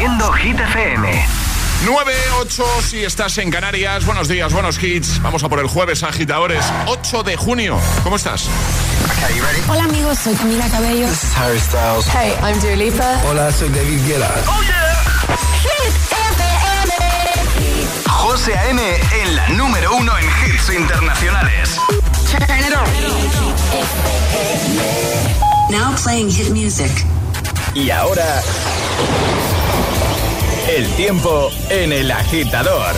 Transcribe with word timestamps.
haciendo 0.00 0.32
Hit 0.32 0.58
FM. 0.58 1.26
9, 1.84 2.12
8, 2.40 2.64
si 2.80 3.04
estás 3.04 3.36
en 3.36 3.50
Canarias, 3.50 4.06
buenos 4.06 4.28
días, 4.28 4.50
buenos 4.50 4.82
hits. 4.82 5.20
Vamos 5.20 5.44
a 5.44 5.50
por 5.50 5.58
el 5.58 5.66
jueves, 5.66 6.02
agitadores, 6.02 6.64
8 6.86 7.22
de 7.22 7.36
junio. 7.36 7.78
¿Cómo 8.02 8.16
estás? 8.16 8.48
Hola 9.68 9.84
amigos, 9.84 10.18
soy 10.18 10.34
Camila 10.36 10.66
Cabello. 10.70 11.06
This 11.06 11.24
is 11.24 11.36
Harry 11.36 11.60
Styles. 11.60 12.06
Hey, 12.14 12.32
I'm 12.42 12.58
Dua 12.60 12.76
Lipa. 12.76 13.20
Hola, 13.28 13.52
soy 13.52 13.68
David 13.68 14.00
Guetta. 14.06 14.30
¡Oh, 14.46 14.62
yeah! 14.62 14.96
Hit 15.60 15.92
FM. 16.12 16.44
José 18.08 18.56
A.M. 18.56 18.80
en 19.22 19.36
la 19.36 19.48
número 19.50 19.96
uno 19.96 20.16
en 20.16 20.24
hits 20.24 20.70
internacionales. 20.70 21.78
Turn 22.30 22.58
it 22.58 22.72
on. 22.74 22.88
Now 25.70 25.94
playing 26.02 26.30
hit 26.30 26.48
music. 26.52 26.90
Y 27.74 27.90
ahora... 27.90 28.42
El 30.68 30.86
tiempo 30.94 31.50
en 31.68 31.92
el 31.92 32.10
agitador. 32.10 32.94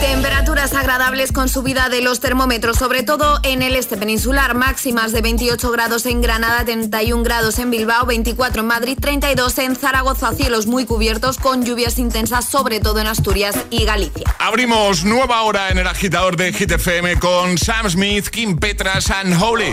Temperaturas 0.00 0.74
agradables 0.74 1.32
con 1.32 1.48
subida 1.48 1.88
de 1.88 2.02
los 2.02 2.20
termómetros, 2.20 2.76
sobre 2.76 3.02
todo 3.02 3.40
en 3.42 3.62
el 3.62 3.74
este 3.76 3.96
peninsular, 3.96 4.54
máximas 4.54 5.10
de 5.12 5.22
28 5.22 5.70
grados 5.70 6.06
en 6.06 6.20
Granada, 6.20 6.64
31 6.64 7.22
grados 7.24 7.58
en 7.58 7.70
Bilbao, 7.70 8.04
24 8.06 8.60
en 8.60 8.66
Madrid, 8.66 8.98
32 9.00 9.58
en 9.58 9.74
Zaragoza, 9.74 10.32
cielos 10.32 10.66
muy 10.66 10.84
cubiertos 10.84 11.38
con 11.38 11.64
lluvias 11.64 11.98
intensas, 11.98 12.48
sobre 12.48 12.78
todo 12.78 13.00
en 13.00 13.06
Asturias 13.06 13.56
y 13.70 13.84
Galicia. 13.84 14.36
Abrimos 14.38 15.04
nueva 15.04 15.42
hora 15.42 15.70
en 15.70 15.78
el 15.78 15.86
agitador 15.86 16.36
de 16.36 16.52
Hit 16.52 16.72
FM 16.72 17.18
con 17.18 17.58
Sam 17.58 17.88
Smith, 17.90 18.28
Kim 18.28 18.58
Petras 18.58 19.10
and 19.10 19.40
Holy. 19.42 19.72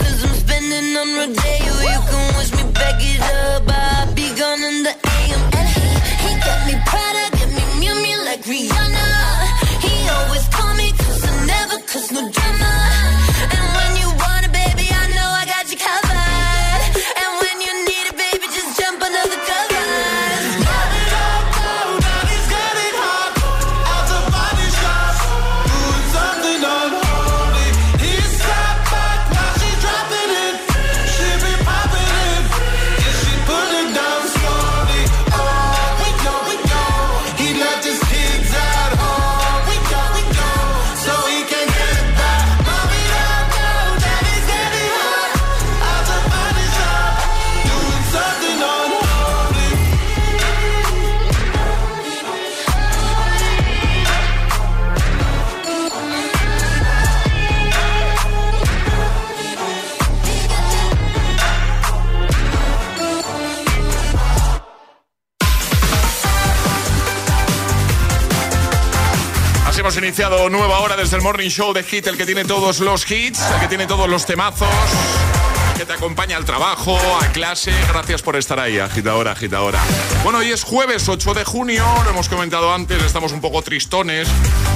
nueva 70.29 70.81
hora 70.81 70.95
desde 70.95 71.17
el 71.17 71.23
Morning 71.23 71.49
Show 71.49 71.73
de 71.73 71.81
Hit, 71.81 72.05
el 72.05 72.15
que 72.15 72.27
tiene 72.27 72.45
todos 72.45 72.79
los 72.79 73.09
hits, 73.09 73.41
el 73.41 73.59
que 73.59 73.67
tiene 73.67 73.87
todos 73.87 74.07
los 74.07 74.23
temazos, 74.27 74.69
que 75.75 75.83
te 75.83 75.93
acompaña 75.93 76.37
al 76.37 76.45
trabajo, 76.45 76.95
a 77.19 77.25
clase. 77.31 77.73
Gracias 77.91 78.21
por 78.21 78.35
estar 78.35 78.59
ahí, 78.59 78.77
agitadora, 78.77 79.31
agitadora. 79.31 79.79
Bueno, 80.23 80.39
hoy 80.39 80.51
es 80.51 80.63
jueves 80.63 81.09
8 81.09 81.33
de 81.33 81.43
junio, 81.43 81.83
lo 82.03 82.11
hemos 82.11 82.29
comentado 82.29 82.71
antes, 82.71 83.01
estamos 83.01 83.31
un 83.31 83.41
poco 83.41 83.63
tristones 83.63 84.27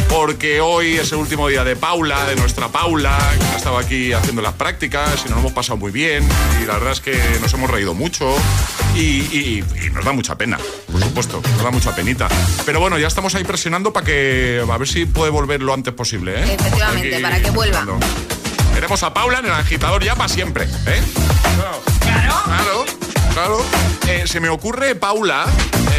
porque 0.09 0.61
hoy 0.61 0.95
es 0.97 1.11
el 1.11 1.17
último 1.17 1.47
día 1.47 1.63
de 1.63 1.75
Paula, 1.75 2.25
de 2.25 2.35
nuestra 2.35 2.67
Paula, 2.69 3.17
que 3.39 3.45
ha 3.45 3.57
estado 3.57 3.77
aquí 3.77 4.13
haciendo 4.13 4.41
las 4.41 4.53
prácticas 4.53 5.21
y 5.25 5.29
nos 5.29 5.31
lo 5.31 5.39
hemos 5.39 5.53
pasado 5.53 5.77
muy 5.77 5.91
bien 5.91 6.27
y 6.61 6.65
la 6.65 6.73
verdad 6.73 6.93
es 6.93 7.01
que 7.01 7.19
nos 7.41 7.53
hemos 7.53 7.69
reído 7.69 7.93
mucho 7.93 8.35
y, 8.95 8.99
y- 8.99 9.63
y 9.85 9.89
nos 9.91 10.05
da 10.05 10.11
mucha 10.13 10.37
pena, 10.37 10.57
por 10.91 11.01
supuesto, 11.03 11.41
nos 11.55 11.63
da 11.63 11.71
mucha 11.71 11.95
penita. 11.95 12.27
Pero 12.65 12.79
bueno, 12.79 12.97
ya 12.97 13.07
estamos 13.07 13.35
ahí 13.35 13.43
presionando 13.43 13.91
para 13.91 14.05
que 14.05 14.63
a 14.69 14.77
ver 14.77 14.87
si 14.87 15.05
puede 15.05 15.31
volver 15.31 15.61
lo 15.61 15.73
antes 15.73 15.93
posible. 15.93 16.39
¿eh? 16.39 16.53
Efectivamente, 16.53 17.19
para 17.19 17.41
que 17.41 17.49
vuelva. 17.51 17.85
Queremos 18.73 19.03
a 19.03 19.13
Paula 19.13 19.39
en 19.39 19.45
el 19.45 19.51
agitador 19.53 20.03
ya 20.03 20.15
para 20.15 20.29
siempre. 20.29 20.65
¿eh? 20.65 21.01
Claro. 22.01 22.43
Claro. 22.45 22.85
Claro. 23.33 23.65
Eh, 24.07 24.23
se 24.25 24.39
me 24.39 24.49
ocurre, 24.49 24.95
Paula, 24.95 25.45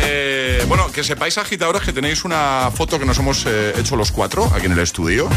eh, 0.04 0.64
bueno, 0.68 0.90
que 0.92 1.02
sepáis 1.02 1.38
agitadores 1.38 1.82
que 1.82 1.92
tenéis 1.92 2.24
una 2.24 2.70
foto 2.74 2.98
que 2.98 3.04
nos 3.04 3.18
hemos 3.18 3.44
eh, 3.46 3.72
hecho 3.76 3.96
los 3.96 4.12
cuatro 4.12 4.50
aquí 4.54 4.66
en 4.66 4.72
el 4.72 4.78
estudio. 4.78 5.28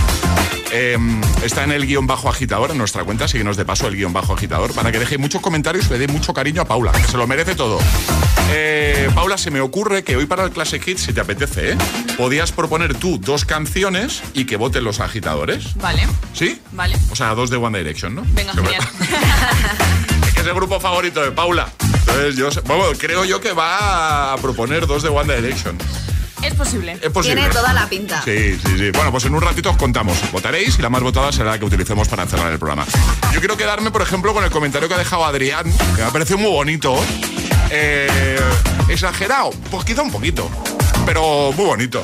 Eh, 0.71 0.97
está 1.44 1.63
en 1.63 1.71
el 1.71 1.88
guion 1.88 2.05
bajo 2.05 2.29
agitador, 2.29 2.69
en 2.71 2.77
nuestra 2.77 3.03
cuenta, 3.03 3.27
síguenos 3.27 3.57
de 3.57 3.65
paso 3.65 3.88
el 3.88 3.95
guion 3.95 4.13
bajo 4.13 4.33
agitador, 4.33 4.73
para 4.73 4.91
que 4.91 4.99
dejéis 4.99 5.19
muchos 5.19 5.41
comentarios 5.41 5.88
y 5.88 5.94
le 5.94 5.99
dé 5.99 6.07
mucho 6.07 6.33
cariño 6.33 6.61
a 6.61 6.65
Paula, 6.65 6.91
que 6.91 7.07
se 7.07 7.17
lo 7.17 7.25
merece 7.25 7.55
todo. 7.55 7.79
Paula, 9.15 9.38
se 9.38 9.49
me 9.51 9.61
ocurre 9.61 10.03
que 10.03 10.15
hoy 10.15 10.27
para 10.27 10.44
el 10.44 10.51
Classic 10.51 10.81
Hit, 10.83 10.97
si 10.99 11.13
te 11.13 11.21
apetece, 11.21 11.71
¿eh? 11.71 11.77
podías 12.17 12.51
proponer 12.51 12.94
tú 12.95 13.17
dos 13.17 13.45
canciones 13.45 14.21
y 14.33 14.45
que 14.45 14.57
voten 14.57 14.83
los 14.83 14.99
agitadores. 14.99 15.75
Vale, 15.75 16.05
¿Sí? 16.33 16.61
vale. 16.71 16.95
O 17.11 17.15
sea, 17.15 17.33
dos 17.33 17.49
de 17.49 17.57
One 17.57 17.77
Direction, 17.77 18.15
¿no? 18.15 18.23
Venga, 18.33 18.53
genial. 18.53 18.83
el 20.49 20.55
grupo 20.55 20.79
favorito 20.79 21.21
de 21.21 21.31
Paula. 21.31 21.69
Entonces, 21.81 22.35
yo 22.35 22.51
sé- 22.51 22.61
bueno, 22.61 22.83
creo 22.97 23.23
yo 23.25 23.39
que 23.39 23.51
va 23.53 24.33
a 24.33 24.37
proponer 24.37 24.87
dos 24.87 25.03
de 25.03 25.09
One 25.09 25.35
Direction. 25.35 25.77
Es 26.41 26.53
posible. 26.55 26.97
Es 27.01 27.11
posible. 27.11 27.35
Tiene 27.41 27.53
toda 27.53 27.73
la 27.73 27.87
pinta. 27.89 28.21
Sí, 28.23 28.57
sí, 28.65 28.77
sí. 28.77 28.91
Bueno, 28.91 29.11
pues 29.11 29.25
en 29.25 29.35
un 29.35 29.41
ratito 29.41 29.69
os 29.71 29.77
contamos. 29.77 30.17
Votaréis 30.31 30.79
y 30.79 30.81
la 30.81 30.89
más 30.89 31.01
votada 31.03 31.31
será 31.33 31.51
la 31.51 31.59
que 31.59 31.65
utilicemos 31.65 32.07
para 32.07 32.25
cerrar 32.25 32.51
el 32.51 32.57
programa. 32.57 32.85
Yo 33.33 33.39
quiero 33.39 33.57
quedarme, 33.57 33.91
por 33.91 34.01
ejemplo, 34.01 34.33
con 34.33 34.43
el 34.45 34.49
comentario 34.49 34.87
que 34.87 34.93
ha 34.95 34.97
dejado 34.97 35.25
Adrián, 35.25 35.65
que 35.95 36.01
me 36.01 36.07
ha 36.07 36.11
parecido 36.11 36.37
muy 36.37 36.49
bonito. 36.51 36.95
Eh, 37.71 38.39
exagerado, 38.87 39.51
pues 39.69 39.83
quizá 39.85 40.01
un 40.01 40.11
poquito. 40.11 40.49
Pero 41.13 41.51
muy 41.53 41.65
bonito. 41.65 42.03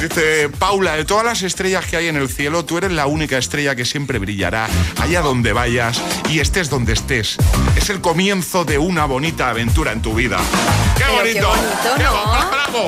Dice 0.00 0.48
Paula, 0.48 0.92
de 0.94 1.04
todas 1.04 1.24
las 1.24 1.42
estrellas 1.42 1.84
que 1.86 1.96
hay 1.96 2.06
en 2.06 2.14
el 2.14 2.28
cielo, 2.28 2.64
tú 2.64 2.78
eres 2.78 2.92
la 2.92 3.06
única 3.06 3.36
estrella 3.36 3.74
que 3.74 3.84
siempre 3.84 4.20
brillará 4.20 4.68
allá 5.00 5.22
donde 5.22 5.52
vayas 5.52 6.00
y 6.30 6.38
estés 6.38 6.70
donde 6.70 6.92
estés. 6.92 7.36
Es 7.76 7.90
el 7.90 8.00
comienzo 8.00 8.64
de 8.64 8.78
una 8.78 9.06
bonita 9.06 9.50
aventura 9.50 9.90
en 9.90 10.02
tu 10.02 10.14
vida. 10.14 10.38
¡Qué 10.96 11.02
Pero 11.04 11.14
bonito! 11.14 11.40
qué 11.40 11.44
bonito, 11.46 11.94
¡Qué 11.96 12.02
¿no? 12.04 12.12
bo- 12.12 12.50
¡Bravo! 12.50 12.86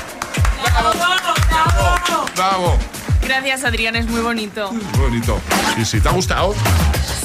¡Bravo! 0.63 2.29
¡Bravo! 2.37 2.79
Gracias, 3.23 3.65
Adrián, 3.65 3.97
es 3.97 4.07
muy 4.07 4.21
bonito. 4.21 4.71
Muy 4.73 5.01
bonito. 5.01 5.41
¿Y 5.81 5.85
si 5.85 6.01
te 6.01 6.09
ha 6.09 6.13
gustado? 6.13 6.55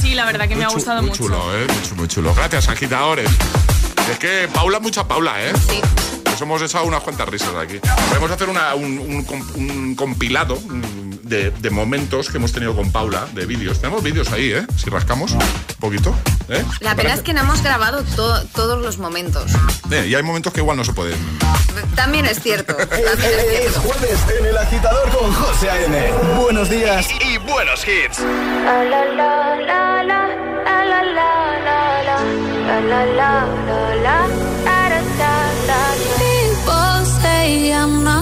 Sí, 0.02 0.16
la 0.16 0.26
verdad 0.26 0.48
que 0.48 0.56
me 0.56 0.64
ha 0.64 0.68
Muy 0.68 0.76
gustado 0.78 1.02
muy 1.02 1.12
mucho. 1.12 1.24
chulo, 1.26 1.56
¿eh? 1.56 1.68
Muy 1.68 1.82
chulo, 1.84 1.96
muy 1.98 2.08
chulo. 2.08 2.34
Gracias, 2.34 2.70
agitadores. 2.70 3.30
Es 4.12 4.18
que 4.18 4.50
Paula, 4.52 4.80
mucha 4.80 5.08
Paula, 5.08 5.34
¿eh? 5.44 5.54
Sí. 5.70 5.80
Nos 6.32 6.42
hemos 6.42 6.62
echado 6.62 6.86
unas 6.86 7.02
cuantas 7.04 7.28
risas 7.30 7.50
aquí. 7.56 7.80
Podemos 8.10 8.32
hacer 8.32 8.50
una- 8.50 8.74
un, 8.76 8.98
un 9.00 9.26
comp- 9.28 9.56
un 9.56 9.96
compilado 9.96 10.56
mm, 10.60 11.28
de, 11.28 11.52
de 11.52 11.70
momentos 11.70 12.30
que 12.30 12.38
hemos 12.38 12.52
tenido 12.52 12.76
con 12.76 12.92
Paula, 12.92 13.28
de 13.34 13.46
vídeos. 13.46 13.80
Tenemos 13.80 14.02
vídeos 14.02 14.32
ahí, 14.32 14.52
¿eh? 14.52 14.66
Si 14.78 14.90
rascamos 14.90 15.34
un 15.34 15.40
poquito. 15.80 16.16
¿eh? 16.50 16.64
La 16.80 16.96
¿Te 16.96 17.04
pena 17.04 17.14
es 17.14 17.22
que 17.22 17.34
no 17.34 17.42
hemos 17.42 17.62
grabado 17.62 18.04
to- 18.16 18.44
todos 18.56 18.82
los 18.82 18.98
momentos. 18.98 19.52
Eh, 19.92 20.08
y 20.10 20.16
hay 20.16 20.24
momentos 20.24 20.52
que 20.54 20.62
igual 20.62 20.78
no 20.78 20.84
se 20.84 20.94
pueden. 20.94 21.18
También 21.96 22.26
es 22.26 22.42
cierto. 22.42 22.76
También 22.76 23.04
es 23.18 23.24
Es 23.26 23.60
cierto. 23.60 23.82
jueves 23.82 24.20
en 24.40 24.46
el 24.48 24.58
agitador 24.58 25.10
con 25.10 25.34
José 25.34 25.70
A.M. 25.70 26.12
Buenos 26.42 26.70
días 26.70 27.08
y 27.24 27.38
buenos 27.38 27.86
hits. 27.88 28.20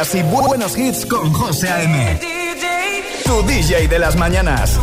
días 0.00 0.14
y 0.14 0.22
bu- 0.22 0.46
buenos 0.46 0.76
hits 0.78 1.04
con 1.06 1.32
José 1.32 1.68
A.M. 1.68 2.18
Tu 3.24 3.42
DJ 3.42 3.86
de 3.88 3.98
las 3.98 4.16
mañanas. 4.16 4.78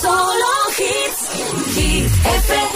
Solo 0.00 0.46
hits, 0.78 1.76
hits 1.76 2.12
FM. 2.24 2.75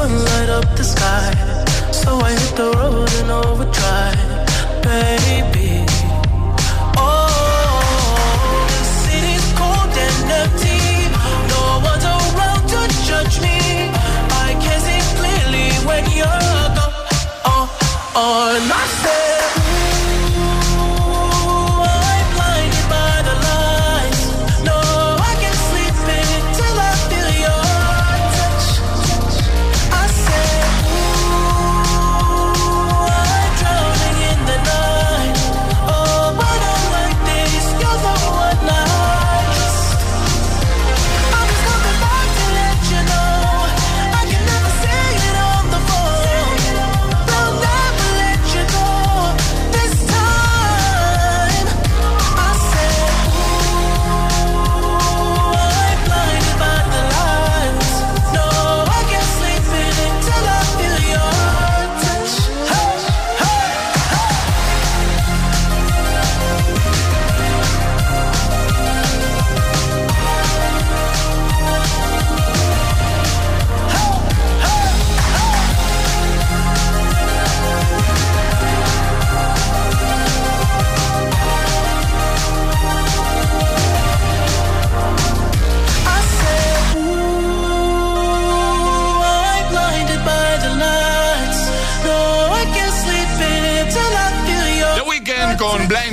Heavens 0.00 0.24
light 0.24 0.48
up 0.48 0.76
the 0.76 0.84
sky. 0.84 1.30
So 1.92 2.16
I 2.20 2.30
hit 2.32 2.56
the 2.56 2.70
road 2.72 3.10
and 3.20 3.30
overdrive, 3.30 4.16
baby. 4.82 5.84
Oh, 6.96 7.28
the 8.72 8.82
city's 9.04 9.46
cold 9.60 9.92
and 10.06 10.30
empty. 10.40 10.80
No 11.52 11.60
around 12.32 12.64
to 12.72 12.80
judge 13.08 13.36
me. 13.42 13.58
I 14.46 14.56
can 14.64 14.78
see 14.86 15.02
clearly 15.20 15.68
when 15.86 16.04
you're 16.16 16.64
gone. 16.76 16.96
Oh, 17.44 17.68
oh, 18.16 18.56
Say. 19.04 19.19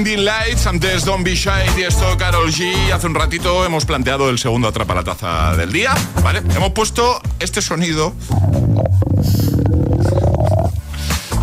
Blinding 0.07 0.25
Lights, 0.25 0.65
antes 0.67 1.03
Don't 1.03 1.25
Be 1.25 1.35
Shy 1.35 1.49
y 1.77 1.81
esto 1.81 2.15
Carol 2.17 2.49
G. 2.49 2.93
Hace 2.93 3.07
un 3.07 3.15
ratito 3.15 3.65
hemos 3.65 3.85
planteado 3.85 4.29
el 4.29 4.39
segundo 4.39 4.69
atrapa 4.69 4.95
la 4.95 5.03
taza 5.03 5.53
del 5.57 5.73
día, 5.73 5.93
¿vale? 6.23 6.41
Hemos 6.55 6.71
puesto 6.71 7.21
este 7.39 7.61
sonido. 7.61 8.13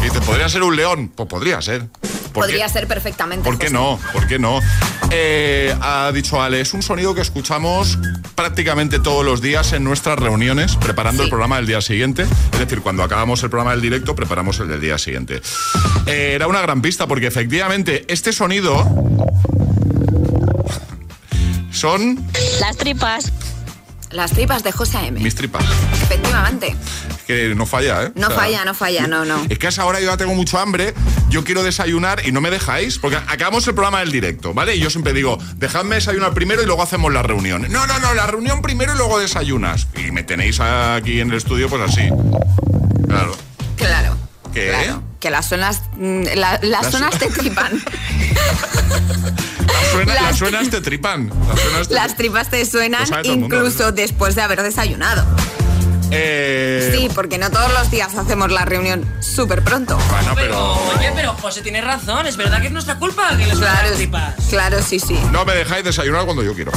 Y 0.00 0.04
dice, 0.04 0.18
¿podría 0.22 0.48
ser 0.48 0.62
un 0.62 0.76
león? 0.76 1.12
Pues 1.14 1.28
podría 1.28 1.60
ser. 1.60 1.88
Podría 2.34 2.68
ser 2.68 2.86
perfectamente. 2.86 3.44
¿Por 3.44 3.58
qué 3.58 3.66
José. 3.66 3.74
no? 3.74 3.98
¿Por 4.12 4.26
qué 4.26 4.38
no? 4.38 4.60
Eh, 5.10 5.74
ha 5.80 6.10
dicho 6.12 6.42
Ale, 6.42 6.60
es 6.60 6.74
un 6.74 6.82
sonido 6.82 7.14
que 7.14 7.20
escuchamos 7.20 7.98
prácticamente 8.34 8.98
todos 8.98 9.24
los 9.24 9.40
días 9.40 9.72
en 9.72 9.84
nuestras 9.84 10.18
reuniones, 10.18 10.76
preparando 10.76 11.22
Sí. 11.22 11.24
el 11.26 11.30
programa 11.30 11.56
del 11.56 11.66
día 11.66 11.80
siguiente. 11.80 12.26
Es 12.52 12.58
decir, 12.58 12.80
cuando 12.80 13.02
acabamos 13.02 13.42
el 13.42 13.50
programa 13.50 13.70
del 13.72 13.80
directo, 13.80 14.14
preparamos 14.14 14.58
el 14.60 14.68
del 14.68 14.80
día 14.80 14.98
siguiente. 14.98 15.40
Eh, 16.06 16.32
era 16.34 16.46
una 16.48 16.60
gran 16.60 16.82
pista 16.82 17.06
porque 17.06 17.26
efectivamente 17.28 18.04
este 18.08 18.32
sonido 18.32 18.84
son 21.72 22.24
Las 22.60 22.76
tripas. 22.76 23.32
Las 24.10 24.30
tripas 24.30 24.62
de 24.62 24.70
José 24.70 24.98
M. 25.06 25.20
mis 25.20 25.34
tripas. 25.34 25.64
Efectivamente. 26.02 26.76
Que 27.26 27.54
no 27.54 27.64
falla, 27.64 28.02
¿eh? 28.04 28.12
No 28.16 28.26
O 28.26 28.30
sea, 28.30 28.38
falla, 28.38 28.64
no 28.64 28.74
falla, 28.74 29.06
no, 29.06 29.24
no. 29.24 29.46
Es 29.48 29.58
que 29.58 29.66
a 29.66 29.70
esa 29.70 29.84
hora 29.86 29.98
yo 30.00 30.06
ya 30.10 30.16
tengo 30.18 30.34
mucho 30.34 30.58
hambre, 30.58 30.92
yo 31.30 31.42
quiero 31.42 31.62
desayunar 31.62 32.26
y 32.26 32.32
no 32.32 32.40
me 32.42 32.50
dejáis, 32.50 32.98
porque 32.98 33.16
acabamos 33.16 33.66
el 33.66 33.74
programa 33.74 34.00
del 34.00 34.12
directo, 34.12 34.52
¿vale? 34.52 34.76
Y 34.76 34.80
yo 34.80 34.90
siempre 34.90 35.12
digo, 35.14 35.38
dejadme 35.56 35.94
desayunar 35.96 36.34
primero 36.34 36.62
y 36.62 36.66
luego 36.66 36.82
hacemos 36.82 37.12
la 37.12 37.22
reunión. 37.22 37.66
No, 37.70 37.86
no, 37.86 37.98
no, 37.98 38.12
la 38.14 38.26
reunión 38.26 38.60
primero 38.60 38.94
y 38.94 38.98
luego 38.98 39.18
desayunas. 39.18 39.86
Y 39.96 40.10
me 40.10 40.22
tenéis 40.22 40.60
aquí 40.60 41.20
en 41.20 41.30
el 41.30 41.36
estudio, 41.38 41.68
pues 41.70 41.80
así. 41.82 42.08
Claro. 43.08 43.34
Claro. 43.76 44.16
¿Qué? 44.52 44.68
Claro. 44.68 45.02
Que 45.18 45.30
las 45.30 45.48
zonas, 45.48 45.82
mm, 45.96 46.22
la- 46.36 46.60
las 46.62 46.82
Las- 46.84 46.90
zonas 46.92 47.18
te 47.18 47.26
tripan. 47.30 47.82
Las, 49.66 49.90
suena- 49.92 50.14
Las- 50.14 50.22
las 50.22 50.36
suenas 50.38 50.70
te 50.70 50.80
tripan. 50.80 51.30
Las, 51.48 51.60
suenas 51.60 51.88
te- 51.88 51.94
Las 51.94 52.16
tripas 52.16 52.50
te 52.50 52.64
suenan 52.66 53.04
incluso 53.24 53.92
después 53.92 54.34
de 54.34 54.42
haber 54.42 54.62
desayunado. 54.62 55.24
Eh, 56.10 56.90
Sí, 56.94 57.08
porque 57.14 57.38
no 57.38 57.50
todos 57.50 57.72
los 57.72 57.90
días 57.90 58.14
hacemos 58.14 58.50
la 58.52 58.64
reunión 58.64 59.04
súper 59.20 59.62
pronto. 59.62 59.96
Bueno, 60.10 60.32
Pero, 60.34 60.78
pero... 60.84 60.98
oye, 60.98 61.12
pero 61.14 61.34
José 61.34 61.62
tiene 61.62 61.80
razón, 61.80 62.26
es 62.26 62.36
verdad 62.36 62.60
que 62.60 62.66
es 62.68 62.72
nuestra 62.72 62.98
culpa 62.98 63.36
que 63.36 63.46
les 63.46 63.58
Claro, 63.58 63.88
claro, 64.50 64.82
sí, 64.82 64.98
sí. 65.00 65.18
No 65.32 65.44
me 65.44 65.54
dejáis 65.54 65.84
desayunar 65.84 66.24
cuando 66.24 66.42
yo 66.42 66.54
quiero. 66.54 66.72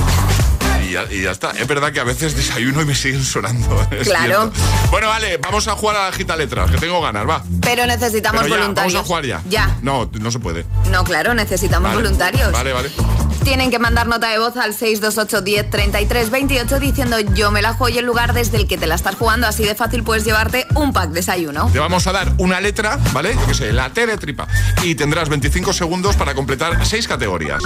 Y 0.88 0.92
ya, 0.92 1.06
y 1.12 1.22
ya 1.24 1.32
está. 1.32 1.52
Es 1.52 1.68
verdad 1.68 1.92
que 1.92 2.00
a 2.00 2.04
veces 2.04 2.36
desayuno 2.36 2.82
y 2.82 2.86
me 2.86 2.96
siguen 2.96 3.24
sonando. 3.24 3.86
Claro. 4.04 4.52
Bueno, 4.90 5.08
vale, 5.08 5.38
vamos 5.38 5.68
a 5.68 5.72
jugar 5.72 5.98
a 5.98 6.06
la 6.06 6.12
gita 6.12 6.36
letras, 6.36 6.72
que 6.72 6.78
tengo 6.78 7.02
ganas, 7.02 7.28
va. 7.28 7.44
Pero 7.62 7.86
necesitamos 7.86 8.42
Pero 8.44 8.56
ya, 8.56 8.62
voluntarios. 8.62 8.94
vamos 8.94 9.06
a 9.06 9.08
jugar 9.08 9.26
ya. 9.26 9.42
Ya. 9.50 9.78
No, 9.82 10.10
no 10.20 10.32
se 10.32 10.40
puede. 10.40 10.66
No, 10.90 11.04
claro, 11.04 11.34
necesitamos 11.34 11.90
Vale. 11.92 12.02
voluntarios. 12.04 12.52
Vale, 12.52 12.72
vale. 12.74 12.90
Tienen 13.44 13.70
que 13.70 13.80
mandar 13.80 14.08
nota 14.08 14.30
de 14.30 14.40
voz 14.40 14.56
al 14.58 14.74
628 14.74 15.42
10 15.42 15.70
33 15.70 16.30
28 16.30 16.80
diciendo 16.80 17.20
yo 17.20 17.52
me 17.52 17.62
la 17.62 17.74
juego 17.74 17.96
y 17.96 17.98
el 17.98 18.06
lugar 18.06 18.34
desde 18.34 18.58
el 18.58 18.68
que 18.68 18.78
te 18.78 18.88
la 18.88 18.96
estás 18.96 19.16
jugando. 19.16 19.48
Así 19.48 19.64
de 19.64 19.76
fácil 19.76 20.04
puedes 20.04 20.24
llevarte 20.26 20.66
un 20.76 20.94
pack 20.94 21.10
desayuno. 21.12 21.70
Te 21.72 21.80
vamos 21.80 22.08
a 22.08 22.12
dar 22.12 22.34
una 22.38 22.60
letra, 22.62 22.98
¿vale? 23.14 23.34
Yo 23.36 23.46
que 23.48 23.54
sé, 23.54 23.74
la 23.74 23.90
T 23.90 24.06
de 24.06 24.18
tripa. 24.18 24.48
Y 24.84 24.96
tendrás 24.96 25.30
25 25.30 25.74
segundos 25.74 26.16
para 26.16 26.34
completar 26.34 26.86
seis 26.86 27.08
categorías. 27.08 27.62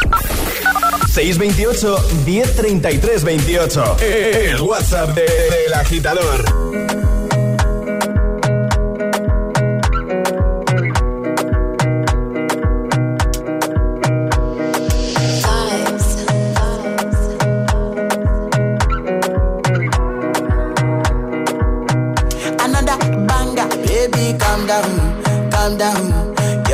628 1.11 1.97
1033 2.25 3.23
28. 3.23 3.97
El 3.99 4.61
WhatsApp 4.61 5.13
de- 5.13 5.23
del 5.23 5.73
agitador. 5.73 6.45
another 22.59 22.97
banger. 23.27 23.67
Baby, 23.85 24.37
calm 24.39 24.65
down, 24.67 24.91
calm 25.51 25.77
down. 25.77 26.30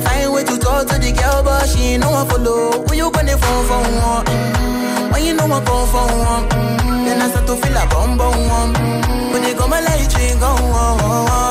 find 0.00 0.32
way 0.32 0.44
to 0.44 0.58
talk 0.58 0.86
to 0.88 0.98
the 0.98 1.12
girl, 1.12 1.42
but 1.42 1.66
she 1.68 1.94
ain't 1.94 2.04
follow. 2.04 2.84
When 2.86 2.98
you 2.98 3.10
gonna 3.10 3.36
phone 3.38 3.64
for 3.68 3.80
one? 3.80 4.24
Mm-hmm. 4.26 5.12
When 5.12 5.24
you 5.24 5.34
know 5.34 5.46
I 5.46 5.64
phone 5.64 5.86
for 5.92 6.06
one? 6.30 6.48
Mm-hmm. 6.48 7.04
Then 7.04 7.22
I 7.22 7.28
start 7.30 7.46
to 7.46 7.56
feel 7.56 7.76
a 7.76 7.86
bum 7.86 8.18
bum 8.18 8.36
one. 8.48 8.74
Mm. 8.74 9.32
When 9.32 9.42
they 9.42 9.54
go 9.54 9.66
my 9.68 9.80
light, 9.80 10.12
you 10.12 10.24
ain't 10.24 10.40
gone. 10.40 10.58
Oh, 10.60 10.98
oh, 11.00 11.26
oh. 11.30 11.46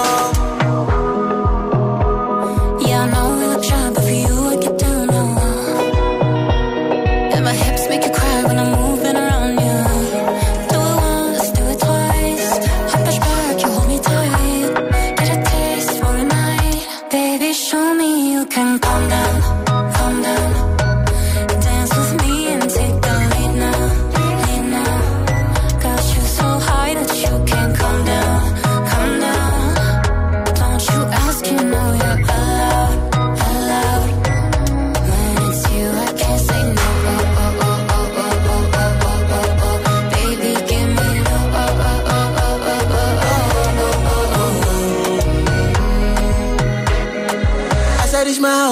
Make 7.96 8.04
you 8.04 8.12
cry 8.12 8.44
when 8.44 8.58
I'm 8.60 8.75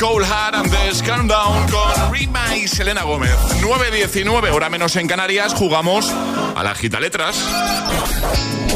Cold 0.00 0.24
Heart 0.24 0.54
and 0.54 0.70
the 0.70 1.04
Countdown 1.04 1.68
con 1.68 2.10
Rima 2.10 2.56
y 2.56 2.66
Selena 2.66 3.02
Gómez. 3.02 3.36
9.19, 3.60 4.50
hora 4.50 4.70
menos 4.70 4.96
en 4.96 5.06
Canarias, 5.06 5.52
jugamos 5.52 6.10
a 6.56 6.62
la 6.62 6.74
gita 6.74 6.98
letras. 6.98 7.36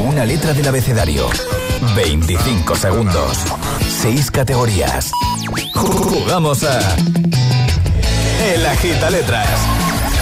Una 0.00 0.26
letra 0.26 0.52
del 0.52 0.68
abecedario. 0.68 1.30
25 1.96 2.76
segundos. 2.76 3.38
6 4.02 4.30
categorías. 4.30 5.12
Jugamos 5.72 6.62
a. 6.62 6.96
El 8.44 8.66
agita 8.66 9.08
letras. 9.08 9.48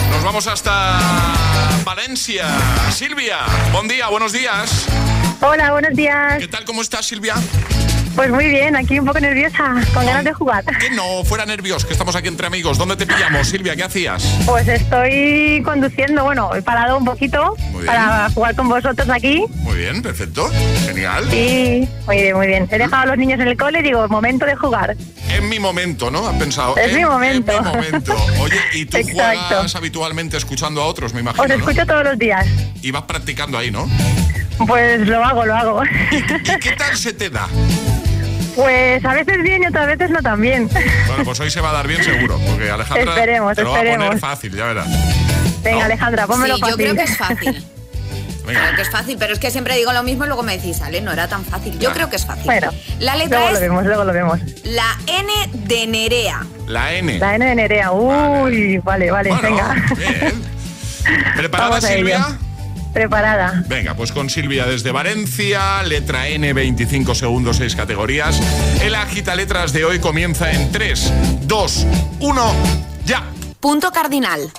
Nos 0.09 0.23
vamos 0.23 0.47
hasta 0.47 0.99
Valencia. 1.83 2.47
Silvia, 2.93 3.39
buen 3.73 3.89
día, 3.89 4.07
buenos 4.07 4.31
días. 4.31 4.85
Hola, 5.41 5.73
buenos 5.73 5.93
días. 5.95 6.39
¿Qué 6.39 6.47
tal? 6.47 6.63
¿Cómo 6.63 6.81
estás, 6.81 7.05
Silvia? 7.05 7.35
Pues 8.15 8.29
muy 8.29 8.47
bien, 8.47 8.75
aquí 8.75 8.99
un 8.99 9.05
poco 9.07 9.19
nerviosa, 9.19 9.73
con 9.93 10.05
ganas 10.05 10.23
de 10.23 10.33
jugar. 10.33 10.63
Que 10.65 10.91
no, 10.91 11.23
fuera 11.25 11.45
nervios, 11.47 11.83
que 11.83 11.93
estamos 11.93 12.15
aquí 12.15 12.27
entre 12.27 12.45
amigos. 12.45 12.77
¿Dónde 12.77 12.95
te 12.95 13.07
pillamos, 13.07 13.47
Silvia? 13.47 13.75
¿Qué 13.75 13.83
hacías? 13.83 14.23
Pues 14.45 14.67
estoy 14.67 15.63
conduciendo, 15.65 16.23
bueno, 16.23 16.53
he 16.55 16.61
parado 16.61 16.97
un 16.99 17.05
poquito 17.05 17.55
para 17.85 18.29
jugar 18.29 18.55
con 18.55 18.69
vosotros 18.69 19.09
aquí. 19.09 19.43
Muy 19.61 19.77
bien, 19.77 20.03
perfecto. 20.03 20.47
Genial. 20.85 21.33
Y 21.33 21.89
muy 22.05 22.17
bien, 22.17 22.35
muy 22.37 22.45
bien. 22.47 22.67
He 22.69 22.77
dejado 22.77 23.01
a 23.03 23.05
los 23.07 23.17
niños 23.17 23.39
en 23.39 23.47
el 23.47 23.57
cole 23.57 23.79
y 23.79 23.83
digo, 23.83 24.07
momento 24.07 24.45
de 24.45 24.55
jugar. 24.55 24.95
En 25.29 25.49
mi 25.49 25.57
momento, 25.59 26.11
¿no? 26.11 26.27
Has 26.27 26.35
pensado. 26.35 26.77
Es 26.77 26.91
en- 26.91 26.97
mi 26.97 27.05
momento. 27.05 27.51
En 27.51 27.63
mi 27.63 27.69
momento. 27.71 28.15
Oye, 28.41 28.59
¿y 28.73 28.85
tú 28.85 28.97
Exacto. 29.03 29.39
juegas 29.47 29.75
habitualmente 29.75 30.37
escuchando 30.37 30.83
a 30.83 30.85
otros, 30.85 31.15
me 31.15 31.21
imagino? 31.21 31.41
Os 31.43 31.49
¿no? 31.49 31.55
escucho 31.55 31.83
todos 31.87 32.03
los 32.03 32.19
días. 32.19 32.45
Y 32.83 32.91
vas 32.91 33.03
practicando 33.03 33.57
ahí, 33.57 33.71
¿no? 33.71 33.89
Pues 34.67 34.99
lo 35.07 35.25
hago, 35.25 35.45
lo 35.45 35.55
hago. 35.55 35.81
¿Y 36.11 36.59
qué 36.59 36.73
tal 36.77 36.95
se 36.95 37.11
te 37.13 37.31
da? 37.31 37.47
Pues 38.55 39.03
a 39.03 39.13
veces 39.13 39.41
bien 39.41 39.63
y 39.63 39.67
otras 39.67 39.87
veces 39.87 40.09
no 40.11 40.21
tan 40.21 40.39
bien. 40.39 40.69
Bueno, 41.07 41.23
pues 41.25 41.39
hoy 41.39 41.49
se 41.49 41.59
va 41.61 41.71
a 41.71 41.73
dar 41.73 41.87
bien 41.87 42.03
seguro, 42.03 42.39
porque 42.47 42.69
Alejandra 42.69 43.13
Esperemos, 43.13 43.55
te 43.55 43.63
lo 43.63 43.69
va 43.71 43.75
a 43.75 43.79
poner 43.79 43.93
esperemos. 43.93 44.19
fácil, 44.21 44.55
ya 44.55 44.65
verás. 44.65 44.87
Venga, 45.63 45.79
No. 45.79 45.85
Alejandra, 45.85 46.27
pónmelo 46.27 46.55
Sí, 46.55 46.61
yo 46.61 46.67
fácil. 46.67 46.83
creo 46.85 46.95
que 46.95 47.03
es 47.03 47.17
fácil. 47.17 47.65
Venga. 48.45 48.59
Creo 48.61 48.75
que 48.75 48.81
es 48.81 48.89
fácil, 48.89 49.15
pero 49.17 49.33
es 49.33 49.39
que 49.39 49.49
siempre 49.51 49.75
digo 49.77 49.93
lo 49.93 50.03
mismo 50.03 50.25
y 50.25 50.27
luego 50.27 50.43
me 50.43 50.57
decís, 50.57 50.81
Ale, 50.81 50.99
no 50.99 51.13
era 51.13 51.29
tan 51.29 51.45
fácil. 51.45 51.73
Yo 51.79 51.89
Ya. 51.89 51.93
creo 51.93 52.09
que 52.09 52.17
es 52.17 52.25
fácil. 52.25 52.43
Bueno, 52.43 52.71
la 52.99 53.15
letra 53.15 53.37
luego 53.39 53.51
lo 53.51 53.55
es 53.55 53.61
vemos, 53.61 53.85
luego 53.85 54.03
lo 54.03 54.11
vemos. 54.13 54.39
la 54.65 54.97
N 55.07 55.31
de 55.53 55.87
Nerea. 55.87 56.45
La 56.67 56.93
N. 56.93 57.17
La 57.19 57.35
N 57.35 57.45
de 57.45 57.55
Nerea. 57.55 57.91
Uy, 57.93 58.79
vale, 58.79 59.09
vale, 59.11 59.29
Bueno, 59.29 59.43
venga. 59.49 59.75
bien. 59.97 60.43
¿Preparada, 61.37 61.69
Vamos 61.69 61.85
a 61.85 61.87
Silvia? 61.87 62.27
Preparada. 62.93 63.63
Venga, 63.67 63.95
pues 63.95 64.11
con 64.11 64.29
Silvia 64.29 64.65
desde 64.65 64.91
Valencia, 64.91 65.81
letra 65.83 66.27
N, 66.27 66.53
25 66.53 67.15
segundos, 67.15 67.57
6 67.57 67.75
categorías. 67.75 68.39
El 68.81 68.93
agita 68.93 69.35
letras 69.35 69.73
de 69.73 69.83
hoy 69.83 69.99
comienza 69.99 70.51
en 70.51 70.71
3, 70.71 71.11
2, 71.41 71.87
1, 72.19 72.53
ya. 73.05 73.23
Punto 73.59 73.91
cardinal. 73.91 74.51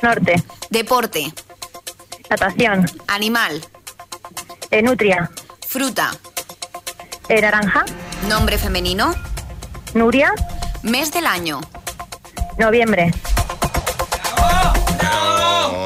Norte. 0.00 0.42
Deporte. 0.70 1.32
Natación. 2.30 2.86
Animal. 3.08 3.60
Eh, 4.70 4.82
nutria. 4.82 5.30
Fruta. 5.68 6.12
Eh, 7.28 7.40
naranja. 7.40 7.84
Nombre 8.28 8.58
femenino. 8.58 9.12
Nuria. 9.94 10.32
Mes 10.82 11.12
del 11.12 11.26
año. 11.26 11.60
Noviembre. 12.58 13.12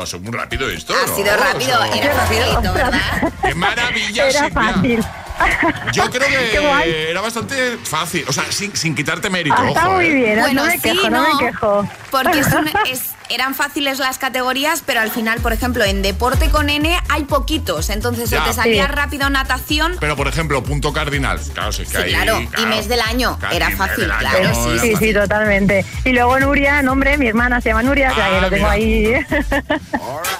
Es 0.04 0.20
muy 0.20 0.32
rápido 0.32 0.68
esto. 0.70 0.94
Ha 0.94 1.06
¿no? 1.06 1.16
sido 1.16 1.36
rápido, 1.36 1.78
O 1.80 1.84
sea, 1.86 1.96
era 2.02 2.14
facilito, 2.14 2.72
¿verdad? 2.72 3.32
¡Qué 3.42 3.54
maravilla, 3.54 4.28
Era 4.28 4.44
Silvia! 4.44 4.72
fácil. 4.72 5.04
Yo 5.92 6.10
creo 6.10 6.28
que 6.28 7.10
era 7.10 7.20
bastante 7.20 7.76
fácil, 7.82 8.24
o 8.28 8.32
sea, 8.32 8.44
sin, 8.50 8.74
sin 8.76 8.94
quitarte 8.94 9.28
mérito. 9.30 9.56
Ah, 9.58 9.68
está 9.68 9.88
ojo, 9.88 9.96
muy 9.96 10.06
¿eh? 10.06 10.14
bien, 10.14 10.38
Bueno, 10.40 10.62
no 10.62 10.66
me 10.68 10.74
sí, 10.74 10.80
quejo, 10.80 11.10
no, 11.10 11.22
no. 11.28 11.34
me 11.40 11.46
quejo. 11.46 11.88
Porque 12.10 12.38
es 12.38 12.46
un- 12.52 12.70
es- 12.86 13.13
eran 13.30 13.54
fáciles 13.54 13.98
las 13.98 14.18
categorías, 14.18 14.82
pero 14.84 15.00
al 15.00 15.10
final, 15.10 15.40
por 15.40 15.52
ejemplo, 15.52 15.84
en 15.84 16.02
deporte 16.02 16.50
con 16.50 16.68
N 16.70 16.96
hay 17.08 17.24
poquitos. 17.24 17.90
Entonces, 17.90 18.30
Ya. 18.30 18.42
o 18.42 18.46
te 18.46 18.52
salía 18.52 18.86
Sí. 18.86 18.92
rápido 18.92 19.30
natación. 19.30 19.96
Pero, 20.00 20.16
por 20.16 20.28
ejemplo, 20.28 20.62
punto 20.62 20.92
cardinal. 20.92 21.40
Claro, 21.54 21.72
sí, 21.72 21.82
que 21.84 21.90
Sí, 21.90 21.96
ahí, 21.96 22.12
claro, 22.14 22.40
y 22.58 22.66
mes 22.66 22.88
del 22.88 23.00
año, 23.00 23.38
era 23.52 23.70
fácil, 23.70 24.10
año, 24.10 24.18
claro, 24.20 24.54
sí, 24.54 24.70
Sí, 24.80 24.90
fácil. 24.92 24.98
sí, 24.98 25.14
totalmente. 25.14 25.84
Y 26.04 26.10
luego 26.10 26.38
Nuria, 26.40 26.82
nombre, 26.82 27.16
mi 27.18 27.26
hermana 27.28 27.60
se 27.60 27.70
llama 27.70 27.82
Nuria, 27.82 28.12
o 28.12 28.14
sea 28.14 28.28
que 28.30 28.36
Ah, 28.36 28.40
lo 28.40 28.50
tengo 28.50 28.70
mira. 28.70 28.72
ahí. 28.72 29.14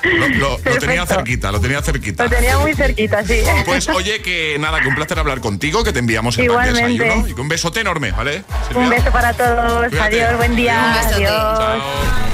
Lo, 0.02 0.28
lo- 0.28 0.58
lo 0.58 0.78
tenía 0.78 1.06
cerquita, 1.06 1.50
lo 1.52 1.60
tenía 1.60 1.80
cerquita. 1.82 2.24
lo 2.24 2.30
tenía 2.30 2.58
muy 2.58 2.74
cerquita, 2.74 3.24
sí. 3.24 3.40
Pues 3.64 3.88
oye, 3.88 4.20
que 4.22 4.56
nada, 4.58 4.80
que 4.80 4.88
un 4.88 4.94
placer 4.94 5.18
hablar 5.18 5.40
contigo, 5.40 5.82
que 5.84 5.92
te 5.92 5.98
enviamos 6.00 6.36
el 6.38 6.44
Igualmente. 6.44 7.04
desayuno. 7.04 7.28
Y 7.28 7.34
que 7.34 7.40
un 7.40 7.48
besote 7.48 7.80
enorme, 7.80 8.12
¿vale? 8.12 8.44
Silvia? 8.68 8.82
Un 8.84 8.90
beso 8.90 9.10
para 9.10 9.32
todos. 9.32 9.88
Cuídate. 9.88 10.22
Adiós, 10.22 10.36
buen 10.36 10.56
día. 10.56 10.84
Un 10.86 10.94
besote. 11.08 11.26
Adiós. 11.26 11.58
Chao. 11.58 12.33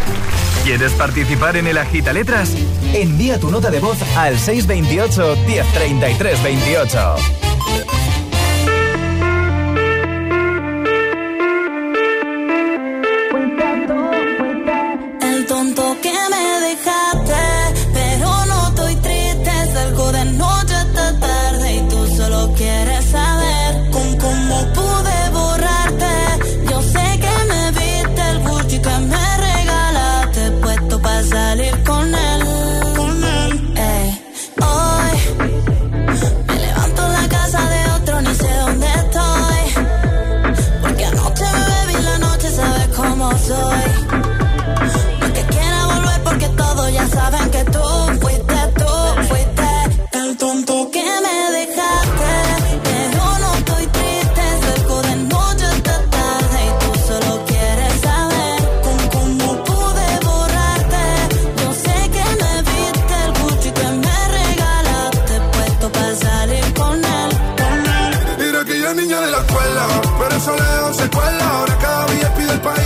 ¿Quieres 0.64 0.92
participar 0.92 1.56
en 1.56 1.66
el 1.66 1.78
Agita 1.78 2.12
Letras? 2.12 2.54
Envía 2.92 3.40
tu 3.40 3.50
nota 3.50 3.70
de 3.70 3.80
voz 3.80 3.98
al 4.16 4.38
628 4.38 5.36
1033 5.46 6.42
28. 6.42 7.14
El 15.22 15.46
tonto 15.46 15.96
que 16.02 16.12
me 16.12 16.60
dejaste, 16.68 17.09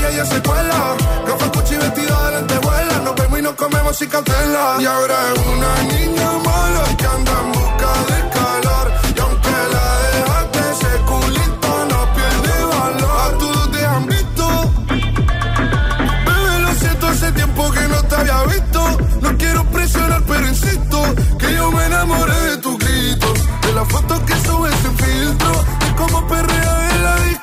y 0.04 0.14
ella 0.14 0.24
se 0.24 0.42
cuela. 0.42 0.96
Gafas 1.26 1.50
Gucci 1.52 1.76
vestida 1.76 2.30
de 2.30 2.36
lentejuela. 2.36 2.98
Nos 3.04 3.14
vemos 3.14 3.38
y 3.38 3.42
nos 3.42 3.54
comemos 3.54 3.96
sin 3.96 4.08
cautela. 4.08 4.76
Y 4.80 4.86
ahora 4.86 5.14
es 5.32 5.40
una 5.46 5.82
niña 5.92 6.30
mala 6.44 6.84
que 6.96 7.06
anda 7.06 7.32
en 7.42 7.52
busca 7.52 7.90
de 8.10 8.18
calor. 8.36 8.92
Y 9.16 9.20
aunque 9.20 9.56
la 9.74 9.86
dejaste, 10.14 10.60
ese 10.72 10.92
culito 11.10 11.70
no 11.90 12.00
pierde 12.14 12.64
valor. 12.74 13.34
A 13.34 13.38
todos 13.38 13.70
te 13.72 13.86
han 13.86 14.06
visto. 14.06 14.46
Bebé, 16.26 16.58
lo 16.60 16.74
siento, 16.74 17.06
hace 17.08 17.32
tiempo 17.32 17.70
que 17.70 17.88
no 17.88 18.02
te 18.02 18.14
había 18.16 18.42
visto. 18.44 18.98
No 19.20 19.36
quiero 19.38 19.64
presionar, 19.70 20.22
pero 20.26 20.46
insisto 20.46 21.14
que 21.38 21.54
yo 21.54 21.70
me 21.70 21.86
enamoré 21.86 22.40
de 22.50 22.56
tus 22.58 22.78
gritos. 22.78 23.38
De 23.62 23.72
las 23.72 23.88
fotos 23.88 24.20
que 24.20 24.34
subes 24.46 24.74
sin 24.82 24.96
filtro. 24.96 25.64
De 25.80 25.94
cómo 25.96 26.26
perrea 26.26 26.90
en 26.94 27.04
la 27.04 27.16
disco. 27.16 27.33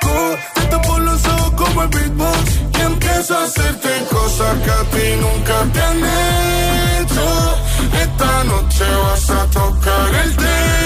Como 1.82 1.84
el 1.84 1.90
beatbox. 1.90 2.60
Y 2.78 2.82
empiezo 2.82 3.38
a 3.38 3.44
hacerte 3.44 3.90
cosas 4.10 4.58
que 4.64 4.72
a 4.72 4.84
ti 4.92 5.16
nunca 5.20 5.64
te 5.74 5.82
han 5.82 5.98
hecho. 5.98 7.58
Esta 8.02 8.44
noche 8.44 8.84
vas 9.04 9.30
a 9.30 9.46
tocar 9.48 10.16
el 10.24 10.36
techo. 10.36 10.81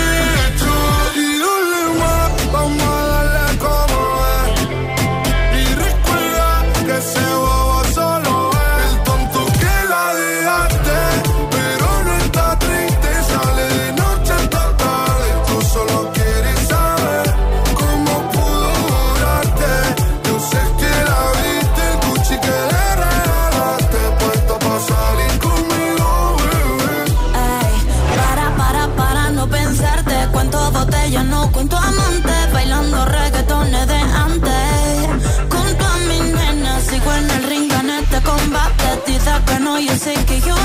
Que 40.06 40.40
no, 40.40 40.46
yo 40.46 40.65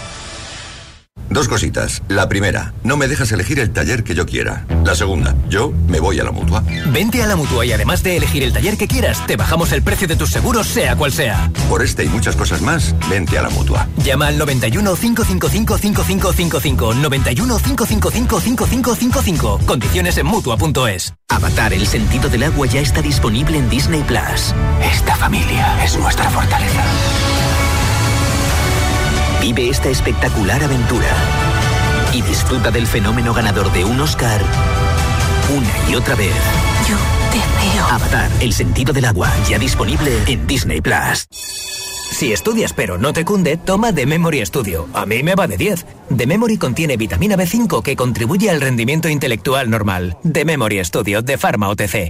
Dos 1.31 1.47
cositas. 1.47 2.03
La 2.09 2.27
primera, 2.27 2.73
no 2.83 2.97
me 2.97 3.07
dejas 3.07 3.31
elegir 3.31 3.57
el 3.59 3.71
taller 3.71 4.03
que 4.03 4.15
yo 4.15 4.25
quiera. 4.25 4.65
La 4.83 4.95
segunda, 4.95 5.33
yo 5.47 5.71
me 5.87 6.01
voy 6.01 6.19
a 6.19 6.25
la 6.25 6.31
mutua. 6.31 6.61
Vente 6.91 7.23
a 7.23 7.25
la 7.25 7.37
mutua 7.37 7.65
y 7.65 7.71
además 7.71 8.03
de 8.03 8.17
elegir 8.17 8.43
el 8.43 8.51
taller 8.51 8.77
que 8.77 8.85
quieras, 8.85 9.25
te 9.27 9.37
bajamos 9.37 9.71
el 9.71 9.81
precio 9.81 10.09
de 10.09 10.17
tus 10.17 10.29
seguros, 10.29 10.67
sea 10.67 10.97
cual 10.97 11.13
sea. 11.13 11.49
Por 11.69 11.83
este 11.83 12.03
y 12.03 12.09
muchas 12.09 12.35
cosas 12.35 12.61
más, 12.61 12.93
vente 13.09 13.37
a 13.37 13.43
la 13.43 13.49
mutua. 13.49 13.87
Llama 14.03 14.27
al 14.27 14.37
91 14.37 14.93
555 14.93 15.77
5555. 15.77 16.93
91 16.95 17.57
555 17.59 18.39
5555. 18.41 19.59
Condiciones 19.65 20.17
en 20.17 20.25
mutua.es. 20.25 21.13
Avatar, 21.29 21.71
el 21.71 21.87
sentido 21.87 22.27
del 22.27 22.43
agua 22.43 22.67
ya 22.67 22.81
está 22.81 23.01
disponible 23.01 23.57
en 23.57 23.69
Disney 23.69 24.03
Plus. 24.03 24.53
Esta 24.83 25.15
familia 25.15 25.81
es 25.81 25.97
nuestra 25.97 26.29
fortaleza. 26.29 26.83
Vive 29.41 29.69
esta 29.69 29.89
espectacular 29.89 30.63
aventura 30.63 31.07
y 32.13 32.21
disfruta 32.21 32.71
del 32.71 32.85
fenómeno 32.85 33.33
ganador 33.33 33.71
de 33.73 33.83
un 33.83 33.99
Oscar 33.99 34.41
una 35.49 35.89
y 35.89 35.95
otra 35.95 36.15
vez. 36.15 36.33
Yo 36.87 36.95
te 37.31 37.37
veo. 37.37 37.85
Avatar, 37.85 38.29
el 38.39 38.53
sentido 38.53 38.93
del 38.93 39.05
agua, 39.05 39.29
ya 39.49 39.59
disponible 39.59 40.11
en 40.27 40.47
Disney 40.47 40.79
Plus. 40.79 41.27
Si 42.11 42.31
estudias 42.31 42.73
pero 42.73 42.97
no 42.97 43.13
te 43.13 43.25
cunde, 43.25 43.57
toma 43.57 43.93
The 43.93 44.05
Memory 44.05 44.45
Studio. 44.45 44.87
A 44.93 45.05
mí 45.05 45.23
me 45.23 45.35
va 45.35 45.47
de 45.47 45.57
10. 45.57 45.85
The 46.15 46.27
Memory 46.27 46.57
contiene 46.57 46.95
vitamina 46.95 47.35
B5 47.35 47.81
que 47.81 47.95
contribuye 47.95 48.49
al 48.49 48.61
rendimiento 48.61 49.09
intelectual 49.09 49.69
normal. 49.69 50.17
The 50.31 50.45
Memory 50.45 50.85
Studio 50.85 51.21
de 51.21 51.37
Pharma 51.37 51.69
OTC. 51.69 52.09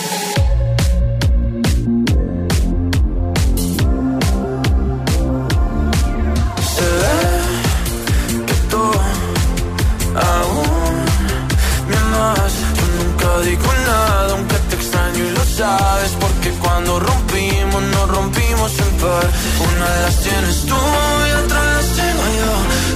Una 19.67 19.85
de 19.95 20.01
las 20.05 20.17
tienes 20.25 20.57
tú 20.69 20.81
y 21.27 21.31
otra 21.43 21.61
las 21.75 21.87
tengo 21.99 22.25
yo. 22.39 22.53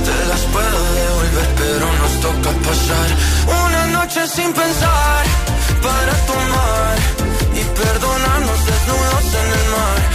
Te 0.08 0.18
las 0.32 0.42
puedo 0.54 0.80
devolver, 1.00 1.48
pero 1.62 1.86
nos 2.02 2.14
toca 2.26 2.52
pasar 2.68 3.08
una 3.64 3.88
noche 3.98 4.22
sin 4.28 4.52
pensar 4.54 5.24
para 5.86 6.14
tomar 6.32 6.96
y 7.60 7.62
perdonarnos 7.82 8.60
desnudos 8.70 9.26
en 9.42 9.48
el 9.60 9.66
mar. 9.76 10.15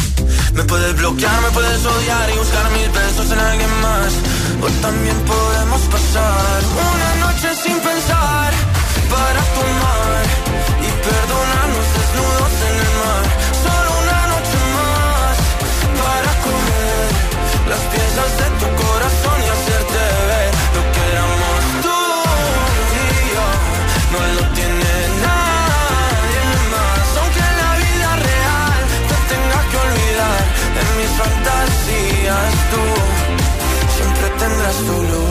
Me 0.53 0.63
puedes 0.63 0.95
bloquear, 0.97 1.41
me 1.41 1.51
puedes 1.51 1.85
odiar 1.85 2.29
y 2.29 2.37
buscar 2.37 2.71
mil 2.71 2.89
besos 2.89 3.31
en 3.31 3.39
alguien 3.39 3.69
más. 3.81 4.13
O 4.61 4.81
también 4.81 5.15
podemos 5.25 5.80
siempre 34.73 34.95
tendrás 34.95 35.25
tu 35.25 35.30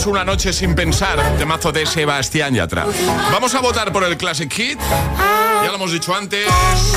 Antes 0.00 0.12
una 0.14 0.24
noche 0.24 0.54
sin 0.54 0.74
pensar, 0.74 1.36
temazo 1.36 1.72
de 1.72 1.84
Sebastián 1.84 2.54
Yatra. 2.54 2.86
Vamos 3.30 3.54
a 3.54 3.60
votar 3.60 3.92
por 3.92 4.02
el 4.02 4.16
Classic 4.16 4.50
Hit. 4.50 4.78
Ya 4.80 5.66
lo 5.66 5.74
hemos 5.74 5.92
dicho 5.92 6.14
antes, 6.14 6.46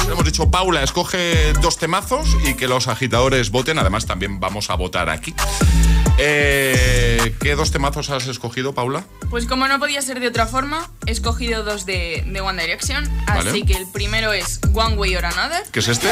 hemos 0.09 0.23
dicho 0.23 0.49
Paula, 0.49 0.83
escoge 0.83 1.51
dos 1.61 1.77
temazos 1.77 2.29
y 2.45 2.53
que 2.53 2.69
los 2.69 2.87
agitadores 2.87 3.51
voten. 3.51 3.77
Además, 3.77 4.05
también 4.05 4.39
vamos 4.39 4.69
a 4.69 4.75
votar 4.75 5.09
aquí. 5.09 5.35
Eh, 6.17 7.35
¿Qué 7.41 7.55
dos 7.55 7.71
temazos 7.71 8.09
has 8.09 8.25
escogido, 8.27 8.73
Paula? 8.73 9.03
Pues 9.29 9.47
como 9.47 9.67
no 9.67 9.79
podía 9.79 10.01
ser 10.01 10.21
de 10.21 10.29
otra 10.29 10.47
forma, 10.47 10.89
he 11.05 11.11
escogido 11.11 11.63
dos 11.63 11.85
de, 11.85 12.23
de 12.25 12.39
One 12.39 12.61
Direction. 12.61 13.05
Así 13.27 13.65
que 13.65 13.73
el 13.73 13.87
primero 13.91 14.31
es 14.31 14.61
One 14.73 14.95
Way 14.95 15.17
or 15.17 15.25
Another. 15.25 15.63
¿Qué 15.73 15.79
es 15.79 15.89
este? 15.89 16.07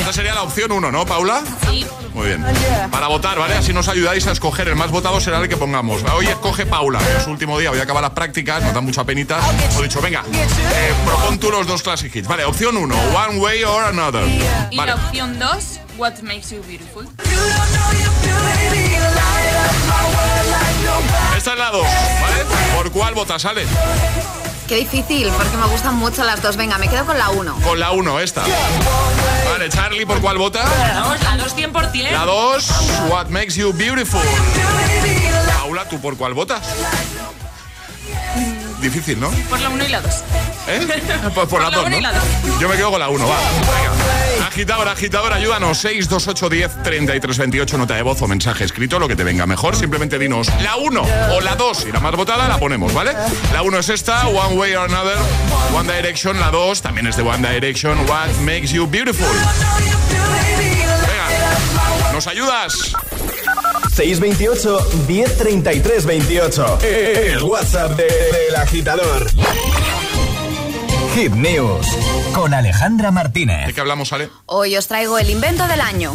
Esta 0.00 0.12
sería 0.12 0.34
la 0.34 0.42
opción 0.42 0.70
uno, 0.70 0.92
¿no, 0.92 1.06
Paula? 1.06 1.42
Sí. 1.70 1.86
Muy 2.18 2.26
bien. 2.26 2.44
Para 2.90 3.06
votar, 3.06 3.38
¿vale? 3.38 3.54
Así 3.54 3.72
nos 3.72 3.86
ayudáis 3.86 4.26
a 4.26 4.32
escoger. 4.32 4.66
El 4.66 4.74
más 4.74 4.90
votado 4.90 5.20
será 5.20 5.38
el 5.38 5.48
que 5.48 5.56
pongamos. 5.56 6.02
Hoy 6.16 6.26
escoge 6.26 6.66
Paula. 6.66 6.98
Es 7.16 7.22
su 7.22 7.30
último 7.30 7.56
día. 7.60 7.70
Voy 7.70 7.78
a 7.78 7.84
acabar 7.84 8.02
las 8.02 8.10
prácticas. 8.10 8.60
Nos 8.60 8.74
da 8.74 8.80
mucha 8.80 9.04
penita. 9.04 9.38
He 9.78 9.82
dicho, 9.84 10.00
venga, 10.00 10.24
eh, 10.32 10.94
propon 11.04 11.38
tú 11.38 11.48
los 11.52 11.64
dos 11.68 11.80
classic 11.80 12.12
hits. 12.16 12.26
Vale, 12.26 12.44
opción 12.44 12.76
uno, 12.76 12.96
One 13.14 13.38
Way 13.38 13.62
or 13.62 13.84
Another. 13.84 14.24
Y 14.72 14.76
la 14.76 14.96
opción 14.96 15.38
dos, 15.38 15.78
What 15.96 16.18
Makes 16.22 16.56
You 16.56 16.62
Beautiful. 16.66 17.08
Esta 21.36 21.52
es 21.52 21.58
la 21.58 21.70
dos, 21.70 21.86
¿vale? 22.20 22.44
¿Por 22.74 22.90
cuál 22.90 23.14
votas, 23.14 23.44
Ale? 23.44 23.64
Qué 24.68 24.76
difícil, 24.76 25.30
porque 25.30 25.56
me 25.56 25.66
gustan 25.66 25.94
mucho 25.94 26.22
las 26.24 26.42
dos. 26.42 26.58
Venga, 26.58 26.76
me 26.76 26.88
quedo 26.88 27.06
con 27.06 27.16
la 27.16 27.30
uno. 27.30 27.58
Con 27.64 27.80
la 27.80 27.90
uno, 27.92 28.20
esta. 28.20 28.42
Vale, 29.50 29.70
Charlie, 29.70 30.04
¿por 30.04 30.20
cuál 30.20 30.36
vota? 30.36 30.62
La 30.62 31.00
dos, 31.00 31.22
la 31.22 31.36
dos 31.38 31.56
100%. 31.56 32.10
La 32.12 32.26
dos, 32.26 32.70
What 33.08 33.28
Makes 33.28 33.54
You 33.54 33.72
Beautiful. 33.72 34.20
Paula, 35.58 35.88
¿tú 35.88 35.98
por 35.98 36.18
cuál 36.18 36.34
votas? 36.34 36.60
Difícil, 38.82 39.18
¿no? 39.18 39.30
Por 39.48 39.58
la 39.60 39.70
1 39.70 39.84
y 39.84 39.88
la 39.88 40.00
2. 40.02 40.14
¿Eh? 40.68 40.86
Pues 41.34 41.48
por, 41.48 41.62
la 41.62 41.70
2, 41.70 41.90
¿no? 41.90 41.98
Yo 42.60 42.68
me 42.68 42.76
quedo 42.76 42.90
con 42.90 43.00
la 43.00 43.08
1, 43.08 43.26
va. 43.26 43.36
Venga. 43.36 44.46
Agitadora, 44.46 44.92
agitadora, 44.92 45.36
ayúdanos. 45.36 45.78
628 45.78 46.48
10 46.48 46.82
33 46.82 47.38
28, 47.38 47.78
nota 47.78 47.94
de 47.94 48.02
voz 48.02 48.20
o 48.22 48.28
mensaje 48.28 48.64
escrito, 48.64 48.98
lo 48.98 49.08
que 49.08 49.16
te 49.16 49.24
venga 49.24 49.46
mejor. 49.46 49.76
Simplemente 49.76 50.18
dinos 50.18 50.48
la 50.62 50.76
1 50.76 51.06
o 51.32 51.40
la 51.40 51.56
2 51.56 51.86
y 51.88 51.92
la 51.92 52.00
más 52.00 52.14
votada 52.14 52.48
la 52.48 52.58
ponemos, 52.58 52.92
¿vale? 52.92 53.12
La 53.52 53.62
1 53.62 53.78
es 53.78 53.88
esta, 53.88 54.26
One 54.28 54.56
Way 54.56 54.74
or 54.74 54.90
Another, 54.90 55.16
One 55.74 55.92
Direction. 55.92 56.38
La 56.38 56.50
2 56.50 56.82
también 56.82 57.06
es 57.06 57.16
de 57.16 57.22
One 57.22 57.48
Direction, 57.48 57.98
What 58.08 58.28
Makes 58.42 58.68
You 58.68 58.86
Beautiful. 58.86 59.26
Venga, 61.06 62.12
¿nos 62.12 62.26
ayudas? 62.26 62.92
628 63.94 64.90
1033 65.08 66.06
28. 66.06 66.78
El 66.82 67.42
WhatsApp 67.42 67.96
del 67.96 68.56
agitador. 68.56 69.26
Hit 71.18 71.32
News 71.32 71.84
con 72.32 72.54
Alejandra 72.54 73.10
Martínez. 73.10 73.66
¿De 73.66 73.74
qué 73.74 73.80
hablamos, 73.80 74.12
Ale? 74.12 74.30
Hoy 74.46 74.76
os 74.76 74.86
traigo 74.86 75.18
el 75.18 75.30
invento 75.30 75.66
del 75.66 75.80
año. 75.80 76.12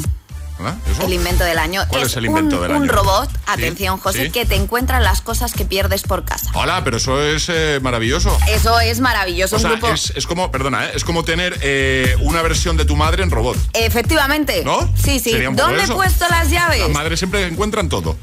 ¿Eso? 0.89 1.03
El 1.03 1.13
invento 1.13 1.43
del 1.43 1.57
año. 1.59 1.83
¿Cuál 1.89 2.03
es 2.03 2.15
el 2.15 2.25
invento 2.25 2.55
un, 2.57 2.61
del 2.61 2.71
un 2.71 2.83
año? 2.83 2.91
robot, 2.91 3.29
Sí, 3.29 3.37
atención 3.47 3.97
José, 3.99 4.25
sí. 4.25 4.31
que 4.31 4.45
te 4.45 4.55
encuentra 4.55 4.99
las 4.99 5.21
cosas 5.21 5.51
que 5.53 5.65
pierdes 5.65 6.03
por 6.03 6.23
casa. 6.25 6.49
Hola, 6.53 6.81
pero 6.83 6.97
eso 6.97 7.21
es 7.21 7.49
eh, 7.49 7.79
maravilloso. 7.81 8.37
Eso 8.49 8.79
es 8.79 8.99
maravilloso. 8.99 9.55
O 9.55 9.57
un 9.57 9.61
sea, 9.61 9.71
grupo... 9.71 9.89
es, 9.89 10.13
es 10.15 10.25
como, 10.27 10.51
perdona, 10.51 10.85
¿eh? 10.85 10.91
es 10.95 11.03
como 11.03 11.23
tener 11.23 11.57
eh, 11.61 12.15
una 12.21 12.41
versión 12.41 12.77
de 12.77 12.85
tu 12.85 12.95
madre 12.95 13.23
en 13.23 13.31
robot. 13.31 13.57
Efectivamente. 13.73 14.63
¿No? 14.63 14.89
Sí, 15.01 15.19
sí. 15.19 15.33
Un 15.45 15.55
¿Dónde 15.55 15.83
he 15.83 15.87
puesto 15.87 16.25
las 16.29 16.49
llaves? 16.49 16.79
Las 16.79 16.89
madres 16.89 17.19
siempre 17.19 17.45
encuentran 17.47 17.89
todo. 17.89 18.15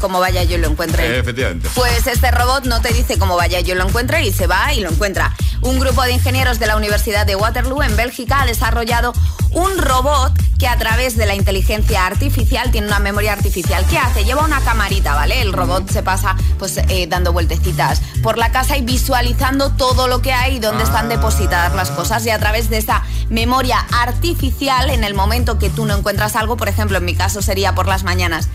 Como 0.00 0.20
vaya 0.20 0.44
yo 0.44 0.58
lo 0.58 0.68
encuentre. 0.68 1.18
Efectivamente. 1.18 1.68
Pues 1.74 2.06
este 2.06 2.30
robot 2.30 2.64
no 2.66 2.80
te 2.80 2.92
dice 2.92 3.18
cómo 3.18 3.36
vaya 3.36 3.60
yo 3.60 3.74
lo 3.74 3.86
encuentre 3.88 4.24
y 4.24 4.32
se 4.32 4.46
va 4.46 4.72
y 4.72 4.80
lo 4.80 4.90
encuentra. 4.90 5.34
Un 5.62 5.80
grupo 5.80 6.02
de 6.04 6.12
ingenieros 6.12 6.60
de 6.60 6.66
la 6.68 6.76
Universidad 6.76 7.26
de 7.26 7.34
Waterloo 7.34 7.82
en 7.82 7.96
Bélgica 7.96 8.42
ha 8.42 8.46
desarrollado 8.46 9.12
un 9.50 9.76
robot 9.78 10.32
que 10.58 10.68
a 10.68 10.76
través 10.78 11.16
de 11.16 11.26
la 11.26 11.34
inteligencia 11.34 11.77
artificial 11.98 12.70
tiene 12.70 12.86
una 12.86 12.98
memoria 12.98 13.32
artificial. 13.32 13.84
¿Qué 13.88 13.98
hace? 13.98 14.24
Lleva 14.24 14.44
una 14.44 14.60
camarita, 14.60 15.14
¿vale? 15.14 15.40
El 15.40 15.52
robot 15.52 15.90
se 15.90 16.02
pasa 16.02 16.36
pues 16.58 16.76
eh, 16.76 17.06
dando 17.08 17.32
vueltecitas 17.32 18.00
por 18.22 18.38
la 18.38 18.50
casa 18.52 18.76
y 18.76 18.82
visualizando 18.82 19.70
todo 19.70 20.08
lo 20.08 20.20
que 20.22 20.32
hay 20.32 20.56
y 20.56 20.58
dónde 20.58 20.84
están 20.84 21.08
depositadas 21.08 21.74
las 21.74 21.90
cosas 21.90 22.24
y 22.26 22.30
a 22.30 22.38
través 22.38 22.70
de 22.70 22.78
esta 22.78 23.04
memoria 23.30 23.78
artificial 23.92 24.90
en 24.90 25.04
el 25.04 25.14
momento 25.14 25.58
que 25.58 25.70
tú 25.70 25.84
no 25.84 25.96
encuentras 25.96 26.36
algo, 26.36 26.56
por 26.56 26.68
ejemplo, 26.68 26.98
en 26.98 27.04
mi 27.04 27.14
caso 27.14 27.42
sería 27.42 27.74
por 27.74 27.86
las 27.86 28.04
mañanas. 28.04 28.48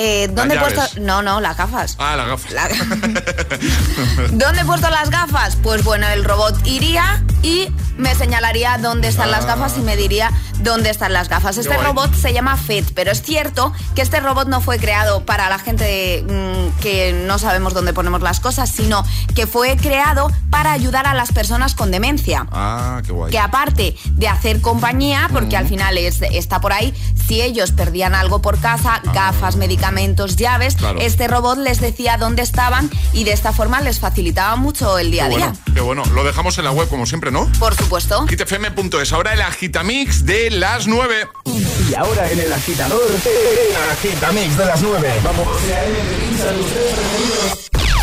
Eh, 0.00 0.28
¿Dónde 0.32 0.54
he 0.54 0.56
Las 0.60 0.72
puesto? 0.72 1.00
No, 1.00 1.22
no, 1.22 1.40
las 1.40 1.56
gafas. 1.56 1.96
Ah, 1.98 2.14
la 2.14 2.24
gafa. 2.24 2.48
La- 2.52 2.68
¿Dónde 4.30 4.60
he 4.60 4.64
puesto 4.64 4.88
las 4.90 5.10
gafas? 5.10 5.56
Pues 5.56 5.82
bueno, 5.82 6.06
el 6.08 6.24
robot 6.24 6.64
iría 6.66 7.22
y 7.42 7.68
me 7.96 8.14
señalaría 8.14 8.78
dónde 8.78 9.08
están 9.08 9.30
las 9.32 9.44
Ah. 9.44 9.48
gafas 9.56 9.76
y 9.76 9.80
me 9.80 9.96
diría 9.96 10.30
dónde 10.60 10.90
están 10.90 11.12
las 11.12 11.28
gafas. 11.28 11.56
Este 11.58 11.74
guay. 11.74 11.86
robot 11.86 12.14
se 12.14 12.32
llama 12.32 12.56
FET, 12.56 12.92
pero 12.94 13.10
es 13.10 13.22
cierto 13.22 13.72
que 13.96 14.02
este 14.02 14.20
robot 14.20 14.46
no 14.46 14.60
fue 14.60 14.78
creado 14.78 15.24
para 15.26 15.48
la 15.48 15.58
gente 15.58 16.24
mm, 16.28 16.80
que 16.80 17.24
no 17.26 17.38
sabemos 17.40 17.74
dónde 17.74 17.92
ponemos 17.92 18.20
las 18.22 18.38
cosas, 18.38 18.70
sino 18.70 19.04
que 19.34 19.48
fue 19.48 19.76
creado 19.76 20.30
para 20.50 20.72
ayudar 20.72 21.06
a 21.08 21.14
las 21.14 21.32
personas 21.32 21.74
con 21.74 21.90
demencia 21.90 22.46
Ah, 22.52 23.02
qué 23.04 23.10
guay. 23.12 23.32
que 23.32 23.38
aparte 23.40 23.96
de 24.12 24.28
hacer 24.28 24.60
compañía, 24.60 25.28
porque 25.32 25.56
al 25.56 25.66
final 25.66 25.98
es- 25.98 26.22
está 26.22 26.60
por 26.60 26.72
ahí, 26.72 26.94
si 27.26 27.40
ellos 27.42 27.72
perdían 27.72 28.14
algo 28.14 28.40
por 28.40 28.60
casa, 28.60 29.00
gafas, 29.12 29.56
medicamentos, 29.56 29.87
llaves. 30.36 30.76
Claro. 30.76 30.98
este 31.00 31.28
robot 31.28 31.58
les 31.58 31.80
decía 31.80 32.16
dónde 32.16 32.42
estaban 32.42 32.90
y 33.12 33.24
de 33.24 33.32
esta 33.32 33.52
forma 33.52 33.80
les 33.80 34.00
facilitaba 34.00 34.56
mucho 34.56 34.98
el 34.98 35.10
día 35.10 35.26
a 35.26 35.28
día. 35.28 35.38
bueno, 35.38 35.58
qué 35.74 35.80
bueno. 35.80 36.02
Lo 36.14 36.24
dejamos 36.24 36.58
en 36.58 36.64
la 36.64 36.70
web 36.70 36.88
como 36.88 37.06
siempre, 37.06 37.30
¿no? 37.30 37.50
Por 37.58 37.74
supuesto. 37.74 38.26
hitfm.es. 38.26 39.12
Ahora 39.12 39.32
el 39.32 39.42
agitamix 39.42 40.24
de 40.24 40.50
las 40.50 40.86
9. 40.86 41.28
Y 41.44 41.94
ahora 41.94 42.30
en 42.30 42.40
el 42.40 42.52
agitador, 42.52 43.02
el 43.10 43.90
agitamix 43.90 44.56
de 44.56 44.64
las 44.64 44.82
9. 44.82 45.12
Vamos. 45.24 45.48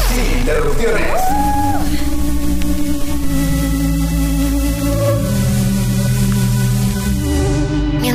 Sin 0.10 0.40
interrupciones. 0.40 1.55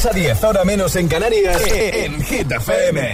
6 0.00 0.06
a 0.06 0.14
10, 0.14 0.44
ahora 0.44 0.64
menos 0.64 0.96
en 0.96 1.08
Canarias, 1.08 1.60
en 1.74 2.22
Hit 2.22 2.50
FM. 2.50 3.12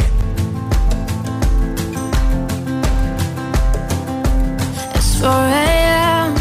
It's 4.95 5.19
4 5.19 5.29
a.m. 5.29 6.37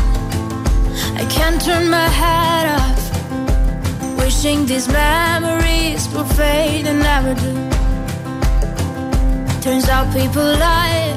I 1.18 1.26
can't 1.32 1.60
turn 1.66 1.90
my 1.90 2.08
head 2.22 2.68
off. 2.78 4.20
Wishing 4.20 4.68
these 4.68 4.88
memories 4.88 6.08
will 6.14 6.26
fade 6.36 6.86
and 6.86 7.00
never 7.00 7.34
do. 7.34 7.54
Turns 9.62 9.90
out 9.90 10.14
people 10.14 10.44
lie. 10.44 11.12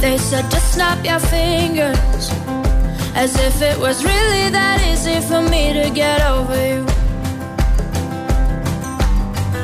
They 0.00 0.16
said 0.16 0.50
just 0.50 0.72
snap 0.72 1.04
your 1.04 1.20
fingers. 1.20 2.30
As 3.14 3.36
if 3.36 3.60
it 3.60 3.78
was 3.78 4.02
really 4.02 4.48
that 4.52 4.80
easy 4.90 5.20
for 5.20 5.42
me 5.42 5.74
to 5.74 5.90
get 5.90 6.22
over 6.22 6.56
you. 6.66 6.91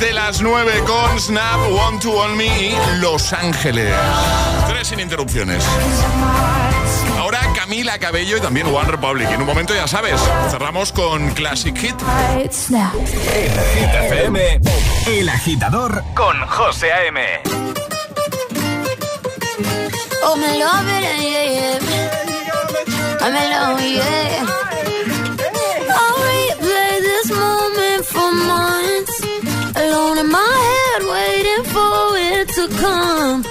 De 0.00 0.12
las 0.14 0.40
9 0.40 0.82
con 0.86 1.20
Snap, 1.20 1.60
One 1.70 1.98
to 1.98 2.10
One 2.10 2.34
Me 2.34 2.46
y 2.46 2.76
Los 3.00 3.34
Ángeles. 3.34 3.94
Tres 4.66 4.88
sin 4.88 4.98
interrupciones. 4.98 5.62
Ahora 7.18 7.40
Camila 7.54 7.98
Cabello 7.98 8.38
y 8.38 8.40
también 8.40 8.66
One 8.66 8.90
Republic. 8.90 9.30
En 9.30 9.42
un 9.42 9.46
momento 9.46 9.74
ya 9.74 9.86
sabes, 9.86 10.18
cerramos 10.50 10.90
con 10.92 11.30
Classic 11.34 11.76
Hit. 11.76 11.96
FM, 14.00 14.60
El 15.06 15.28
Agitador 15.28 16.02
con 16.14 16.40
José 16.46 16.92
A.M. 16.92 17.20
Oh, 20.24 20.36
me 20.36 20.58
love 20.58 20.88
it, 20.88 21.02
yeah. 21.20 21.80
this 27.00 27.30
moment 27.30 28.04
for 28.06 28.32
months. 28.32 28.79
Alone 29.90 30.18
in 30.18 30.28
my 30.30 30.54
head, 30.70 31.02
waiting 31.02 31.64
for 31.74 31.98
it 32.14 32.46
to 32.56 32.64
come. 32.78 33.42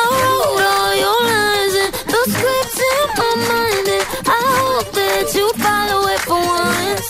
I 0.00 0.02
wrote 0.20 0.64
all 0.72 0.92
your 1.04 1.20
lines 1.32 1.74
and 1.84 1.92
the 2.12 2.22
scripts 2.32 2.78
in 2.92 3.06
my 3.20 3.32
mind, 3.52 3.86
and 3.96 4.04
I 4.24 4.40
hope 4.56 4.88
that 4.96 5.26
you 5.36 5.46
follow 5.60 6.00
it 6.14 6.22
for 6.28 6.40
once. 6.40 7.08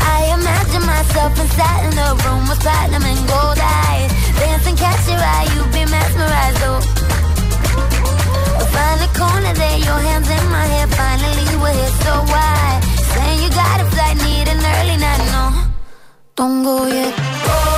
I 0.00 0.18
imagine 0.38 0.84
myself 0.88 1.32
inside 1.44 1.82
in 1.88 1.94
the 2.00 2.10
room 2.24 2.48
with 2.48 2.60
platinum 2.64 3.04
and 3.04 3.22
gold 3.28 3.60
eyes, 3.60 4.10
dancing, 4.40 4.76
catch 4.80 5.04
your 5.08 5.20
eye, 5.20 5.48
you 5.52 5.60
be 5.76 5.84
mesmerized, 5.92 6.62
oh. 6.72 6.80
Find 8.72 8.98
the 9.04 9.10
corner 9.12 9.52
there, 9.52 9.78
your 9.78 10.00
hands 10.08 10.28
in 10.28 10.44
my 10.48 10.64
hair. 10.72 10.88
Finally, 10.88 11.46
we're 11.60 11.76
here, 11.76 11.94
so 12.00 12.12
why? 12.32 12.80
Saying 13.12 13.38
you 13.44 13.50
got 13.50 13.80
a 13.82 13.86
flight, 13.92 14.16
need 14.24 14.48
an 14.48 14.58
early 14.58 14.96
night, 14.96 15.22
no. 15.36 15.63
Don't 16.36 16.64
go 16.64 17.73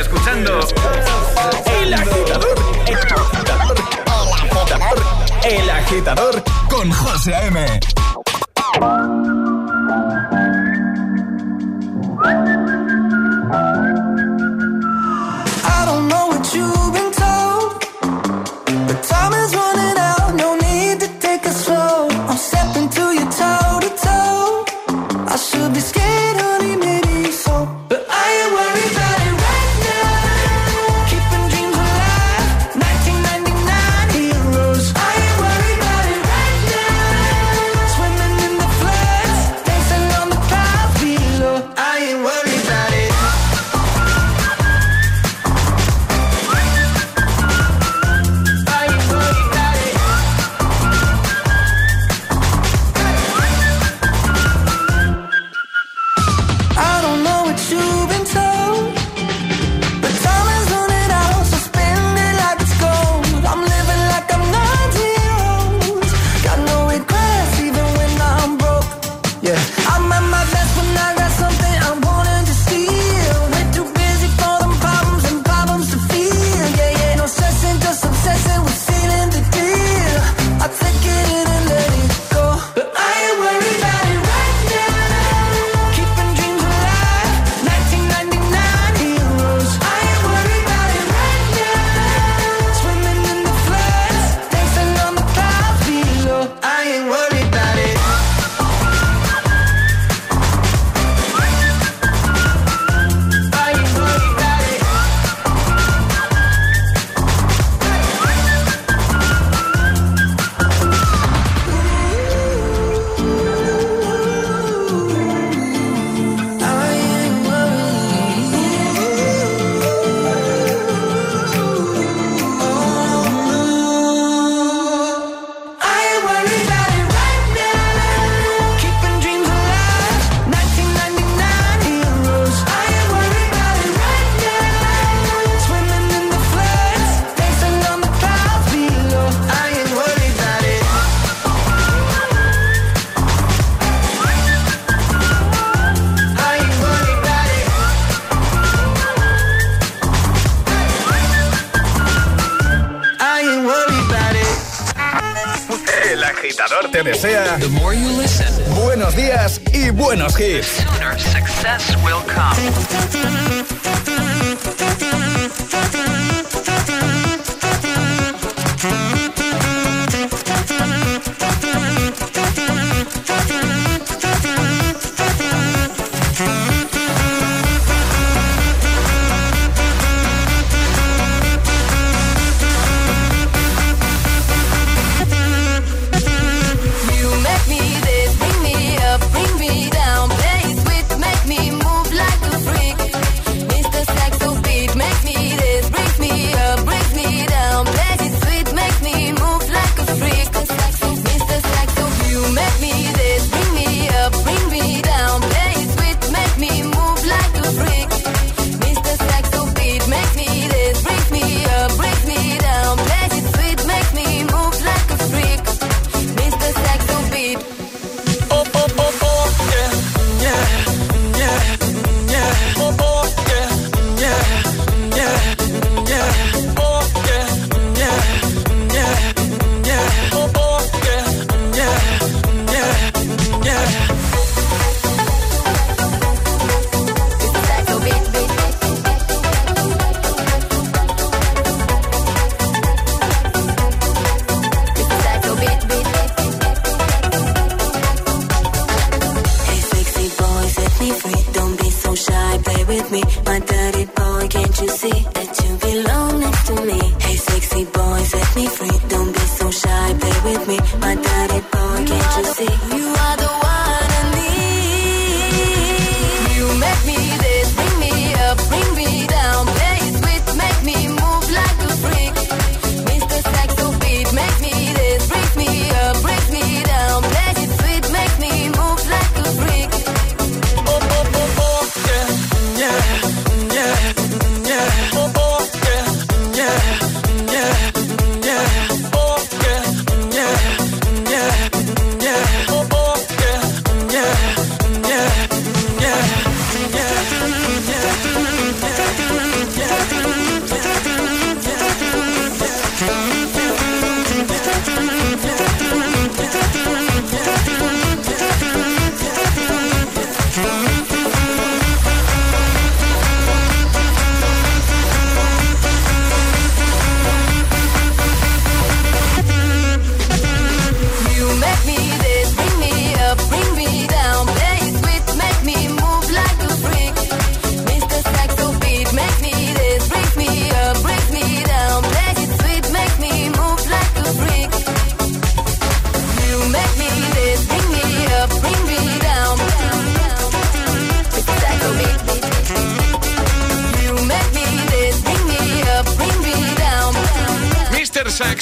escuchando 0.00 0.60
El 1.80 1.94
Agitador. 1.94 2.54
El 2.86 2.96
Agitador. 2.96 3.76
El 5.44 5.70
Agitador 5.70 6.42
con 6.68 6.90
José 6.90 7.34
A.M. 7.34 7.80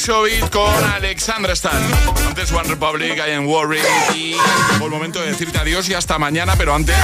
con 0.07 0.85
Alexandra 0.95 1.53
Stan. 1.55 1.83
Antes 2.29 2.53
One 2.53 2.69
Republic, 2.69 3.17
I 3.17 3.33
Am 3.33 3.47
Worried 3.49 3.83
y 4.15 4.37
llegó 4.73 4.85
el 4.85 4.91
momento 4.91 5.21
de 5.21 5.27
decirte 5.33 5.59
adiós 5.59 5.89
y 5.89 5.95
hasta 5.95 6.17
mañana, 6.17 6.55
pero 6.57 6.77
antes 6.77 6.95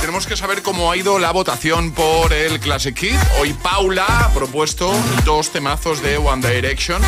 tenemos 0.00 0.26
que 0.26 0.34
saber 0.34 0.62
cómo 0.62 0.90
ha 0.90 0.96
ido 0.96 1.18
la 1.18 1.30
votación 1.30 1.92
por 1.92 2.32
el 2.32 2.58
Classic 2.58 2.94
Kid. 2.94 3.16
Hoy 3.38 3.52
Paula 3.52 4.06
ha 4.06 4.32
propuesto 4.32 4.94
dos 5.26 5.50
temazos 5.50 6.00
de 6.00 6.16
One 6.16 6.46
Direction. 6.46 7.02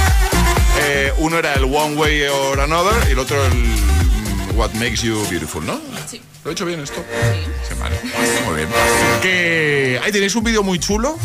Eh, 0.83 1.11
uno 1.17 1.39
era 1.39 1.55
el 1.55 1.65
One 1.65 1.97
Way 1.97 2.25
or 2.25 2.61
Another 2.61 3.09
y 3.09 3.13
el 3.13 3.19
otro 3.19 3.43
el 3.47 4.57
What 4.57 4.73
Makes 4.75 5.07
You 5.07 5.27
Beautiful, 5.31 5.65
¿no? 5.65 5.81
Sí. 6.07 6.21
¿Lo 6.45 6.51
he 6.51 6.53
hecho 6.53 6.67
bien 6.67 6.81
esto? 6.81 7.03
Sí. 7.67 7.75
vale. 7.81 7.97
Muy 8.45 8.57
bien. 8.57 8.69
Que 9.23 9.99
ahí 10.05 10.13
tenéis 10.13 10.35
un 10.35 10.45
vídeo 10.45 10.63
muy 10.63 10.79
chulo 10.79 11.19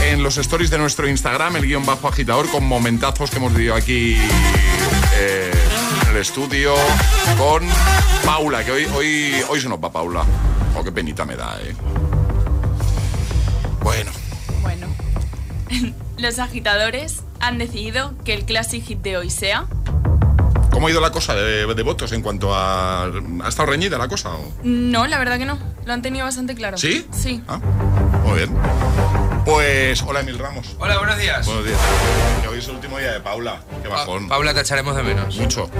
en 0.00 0.22
los 0.22 0.36
stories 0.38 0.70
de 0.70 0.78
nuestro 0.78 1.08
Instagram, 1.08 1.56
el 1.56 1.66
guion 1.66 1.84
bajo 1.84 2.08
agitador, 2.08 2.48
con 2.50 2.64
momentazos 2.64 3.30
que 3.30 3.36
hemos 3.36 3.54
vivido 3.54 3.74
aquí 3.74 4.16
eh, 5.14 5.50
en 6.02 6.10
el 6.10 6.16
estudio 6.16 6.74
con 7.36 7.66
Paula, 8.24 8.64
que 8.64 8.72
hoy, 8.72 8.84
hoy, 8.94 9.34
hoy 9.48 9.60
se 9.60 9.68
nos 9.68 9.82
va 9.82 9.90
Paula. 9.90 10.24
Oh, 10.76 10.84
qué 10.84 10.92
penita 10.92 11.24
me 11.24 11.36
da, 11.36 11.58
eh. 11.62 11.74
Bueno. 13.82 14.10
Bueno. 14.62 14.86
los 16.18 16.38
agitadores 16.38 17.22
han 17.40 17.58
decidido 17.58 18.14
que 18.24 18.34
el 18.34 18.44
classic 18.44 18.84
hit 18.84 19.00
de 19.00 19.16
hoy 19.16 19.30
sea 19.30 19.66
¿Cómo 20.78 20.86
ha 20.86 20.90
ido 20.92 21.00
la 21.00 21.10
cosa 21.10 21.34
de, 21.34 21.82
votos 21.82 22.12
en 22.12 22.22
cuanto 22.22 22.54
a... 22.54 23.06
¿Ha 23.06 23.48
estado 23.48 23.66
reñida 23.66 23.98
la 23.98 24.06
cosa? 24.06 24.30
No, 24.62 25.08
la 25.08 25.18
verdad 25.18 25.36
que 25.36 25.44
no. 25.44 25.58
Lo 25.84 25.92
han 25.92 26.02
tenido 26.02 26.24
bastante 26.24 26.54
claro. 26.54 26.76
¿Sí? 26.76 27.04
Sí. 27.10 27.42
Ah, 27.48 27.58
muy 28.28 28.38
bien. 28.38 28.54
Pues, 29.44 30.02
hola 30.02 30.20
Emil 30.20 30.38
Ramos. 30.38 30.76
Hola, 30.78 30.98
buenos 30.98 31.16
días. 31.18 31.46
Buenos 31.46 31.64
días. 31.64 31.78
Que 32.42 32.48
hoy 32.48 32.58
es 32.58 32.68
el 32.68 32.74
último 32.74 32.98
día 32.98 33.12
de 33.12 33.20
Paula. 33.20 33.60
Qué 33.82 33.88
bajón. 33.88 34.28
Paula, 34.28 34.52
te 34.52 34.60
echaremos 34.60 34.94
de 34.94 35.02
menos. 35.02 35.36
Mucho. 35.36 35.70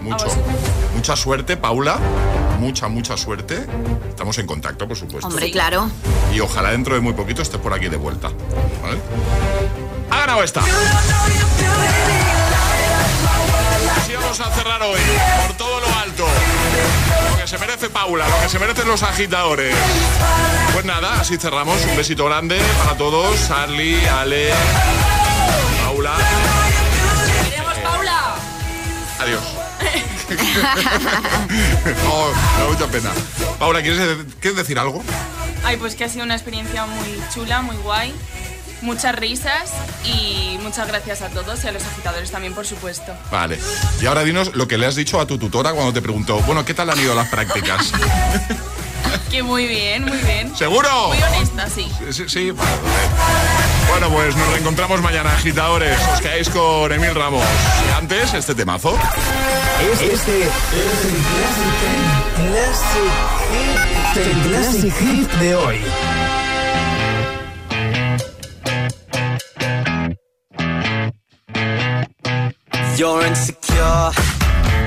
Mucho. 0.00 0.26
Mucha 0.94 1.16
suerte, 1.16 1.56
Paula. 1.56 1.98
Mucha, 2.58 2.88
mucha 2.88 3.16
suerte. 3.16 3.64
Estamos 4.08 4.36
en 4.38 4.46
contacto, 4.46 4.88
por 4.88 4.96
supuesto. 4.96 5.28
Hombre, 5.28 5.50
claro. 5.52 5.88
Y 6.34 6.40
ojalá 6.40 6.70
dentro 6.70 6.94
de 6.94 7.00
muy 7.00 7.12
poquito 7.12 7.42
estés 7.42 7.60
por 7.60 7.72
aquí 7.72 7.88
de 7.88 7.96
vuelta. 7.96 8.30
¿Vale? 8.82 8.98
Ha 10.10 10.18
ganado 10.18 10.42
esta. 10.42 10.62
Así 13.96 14.14
vamos 14.14 14.40
a 14.40 14.50
cerrar 14.50 14.82
hoy, 14.82 15.00
por 15.46 15.56
todo 15.56 15.80
lo 15.80 15.86
alto. 15.86 16.26
Que 17.46 17.50
se 17.50 17.58
merece 17.58 17.88
Paula, 17.88 18.28
lo 18.28 18.40
que 18.40 18.48
se 18.48 18.58
merecen 18.58 18.88
los 18.88 19.04
agitadores. 19.04 19.72
Pues 20.72 20.84
nada, 20.84 21.20
así 21.20 21.36
cerramos. 21.36 21.80
Un 21.84 21.96
besito 21.96 22.24
grande 22.24 22.58
para 22.76 22.98
todos. 22.98 23.46
Charlie, 23.46 24.04
Ale, 24.08 24.50
Paula. 25.84 26.16
¡Queremos 27.48 27.78
Paula! 27.78 28.34
Adiós. 29.20 29.44
oh, 32.10 32.32
me 32.56 32.64
da 32.64 32.68
mucha 32.68 32.88
pena. 32.88 33.12
Paula, 33.60 33.80
¿quieres, 33.80 34.26
¿quieres 34.40 34.56
decir 34.56 34.76
algo? 34.80 35.04
Ay, 35.64 35.76
pues 35.76 35.94
que 35.94 36.02
ha 36.02 36.08
sido 36.08 36.24
una 36.24 36.34
experiencia 36.34 36.84
muy 36.86 37.22
chula, 37.32 37.62
muy 37.62 37.76
guay 37.76 38.12
muchas 38.82 39.14
risas 39.14 39.70
y 40.04 40.58
muchas 40.62 40.88
gracias 40.88 41.22
a 41.22 41.28
todos 41.28 41.64
y 41.64 41.68
a 41.68 41.72
los 41.72 41.84
agitadores 41.84 42.30
también, 42.30 42.54
por 42.54 42.66
supuesto. 42.66 43.14
Vale. 43.30 43.58
Y 44.00 44.06
ahora 44.06 44.24
dinos 44.24 44.54
lo 44.54 44.68
que 44.68 44.78
le 44.78 44.86
has 44.86 44.96
dicho 44.96 45.20
a 45.20 45.26
tu 45.26 45.38
tutora 45.38 45.72
cuando 45.72 45.92
te 45.92 46.02
preguntó, 46.02 46.38
bueno, 46.40 46.64
¿qué 46.64 46.74
tal 46.74 46.90
han 46.90 47.00
ido 47.00 47.14
las 47.14 47.28
prácticas? 47.28 47.92
que 49.30 49.42
muy 49.42 49.66
bien, 49.66 50.04
muy 50.04 50.18
bien. 50.18 50.54
¿Seguro? 50.56 51.08
Muy 51.08 51.22
honesta, 51.22 51.68
sí. 51.68 51.90
Sí, 52.10 52.24
sí. 52.28 52.52
Bueno, 53.88 54.10
pues 54.10 54.36
nos 54.36 54.48
reencontramos 54.52 55.00
mañana, 55.00 55.32
agitadores. 55.32 55.98
Os 56.12 56.20
quedáis 56.20 56.48
con 56.50 56.92
Emil 56.92 57.14
Ramos. 57.14 57.44
Y 57.88 57.92
antes, 57.98 58.34
este 58.34 58.54
temazo. 58.54 58.98
Este, 59.92 60.12
este 60.12 60.42
es 60.42 60.48
el 61.04 61.16
Classic, 62.36 63.02
classic, 64.12 64.44
classic, 64.44 64.92
classic 64.92 64.94
hit 64.98 65.30
de 65.40 65.54
hoy. 65.54 65.84
You're 72.98 73.20
insecure, 73.26 74.10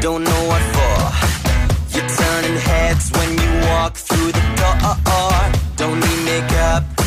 don't 0.02 0.24
know 0.24 0.44
what 0.48 0.64
for. 0.74 1.96
You're 1.96 2.10
turning 2.10 2.58
heads 2.58 3.12
when 3.12 3.30
you 3.38 3.68
walk 3.68 3.98
through 3.98 4.32
the 4.32 4.42
door. 4.58 4.96
Don't 5.76 6.00
need 6.00 6.26
makeup 6.26 6.99